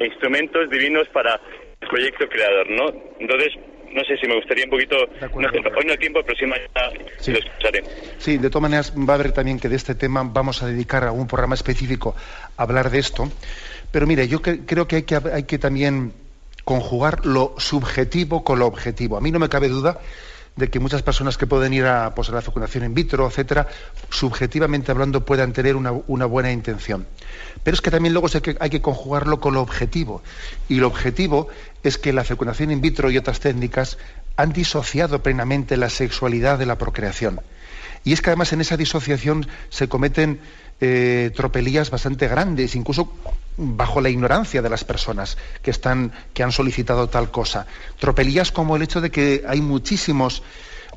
[0.00, 1.40] instrumentos divinos para
[1.80, 2.86] el proyecto creador, ¿no?
[3.20, 3.52] Entonces,
[3.92, 6.70] no sé si me gustaría un poquito, no, hoy no hay tiempo, pero sí mañana
[7.18, 7.32] sí.
[7.32, 7.84] lo escucharé.
[8.18, 11.04] Sí, de todas maneras va a haber también que de este tema vamos a dedicar
[11.04, 12.14] a un programa específico
[12.56, 13.30] a hablar de esto.
[13.90, 16.12] Pero mire, yo creo que hay, que hay que también
[16.64, 19.16] conjugar lo subjetivo con lo objetivo.
[19.16, 19.98] A mí no me cabe duda
[20.56, 23.68] de que muchas personas que pueden ir a, pues, la fecundación in vitro, etcétera,
[24.10, 25.90] subjetivamente hablando, puedan tener una,
[26.26, 27.06] buena intención.
[27.62, 30.22] Pero es que también luego hay que, hay que conjugarlo con lo objetivo.
[30.68, 31.48] Y lo objetivo
[31.82, 33.98] es que la fecundación in vitro y otras técnicas
[34.36, 37.40] han disociado plenamente la sexualidad de la procreación.
[38.04, 40.40] Y es que además en esa disociación se cometen
[40.80, 43.12] eh, tropelías bastante grandes, incluso
[43.56, 47.66] bajo la ignorancia de las personas que, están, que han solicitado tal cosa.
[47.98, 50.42] Tropelías como el hecho de que hay muchísimos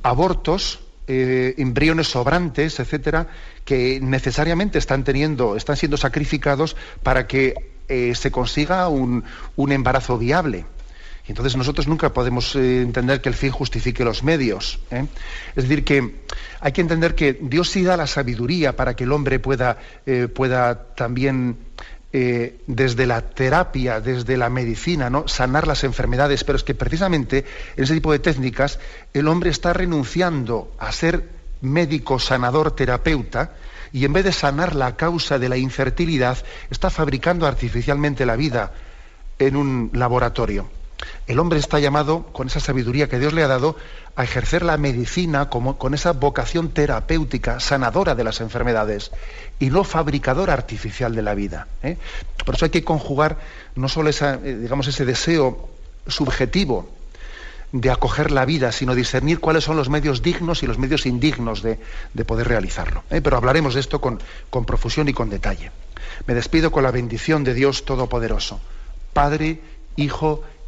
[0.01, 3.27] abortos, eh, embriones sobrantes, etcétera,
[3.65, 7.53] que necesariamente están teniendo, están siendo sacrificados para que
[7.89, 9.23] eh, se consiga un,
[9.57, 10.65] un embarazo viable.
[11.25, 14.79] Y entonces nosotros nunca podemos eh, entender que el fin justifique los medios.
[14.91, 15.05] ¿eh?
[15.55, 16.23] Es decir, que
[16.59, 20.27] hay que entender que Dios sí da la sabiduría para que el hombre pueda, eh,
[20.27, 21.57] pueda también
[22.67, 27.43] desde la terapia, desde la medicina, sanar las enfermedades, pero es que precisamente
[27.75, 28.77] en ese tipo de técnicas
[29.15, 31.27] el hombre está renunciando a ser
[31.61, 33.53] médico, sanador, terapeuta,
[33.91, 36.37] y en vez de sanar la causa de la infertilidad,
[36.69, 38.73] está fabricando artificialmente la vida
[39.39, 40.69] en un laboratorio.
[41.27, 43.75] El hombre está llamado, con esa sabiduría que Dios le ha dado,
[44.15, 49.11] a ejercer la medicina como, con esa vocación terapéutica, sanadora de las enfermedades,
[49.59, 51.67] y no fabricadora artificial de la vida.
[51.81, 51.97] ¿eh?
[52.45, 53.37] Por eso hay que conjugar
[53.75, 55.69] no solo eh, digamos, ese deseo
[56.07, 56.89] subjetivo
[57.71, 61.63] de acoger la vida, sino discernir cuáles son los medios dignos y los medios indignos
[61.63, 61.79] de,
[62.25, 63.03] poder realizarlo.
[63.09, 63.19] ¿eh?
[63.21, 64.19] Pero hablaremos de esto con,
[64.51, 65.71] con profusión y con detalle.
[66.27, 68.59] Me despido con la bendición de Dios Todopoderoso,
[69.13, 69.59] Padre,
[69.95, 70.43] Hijo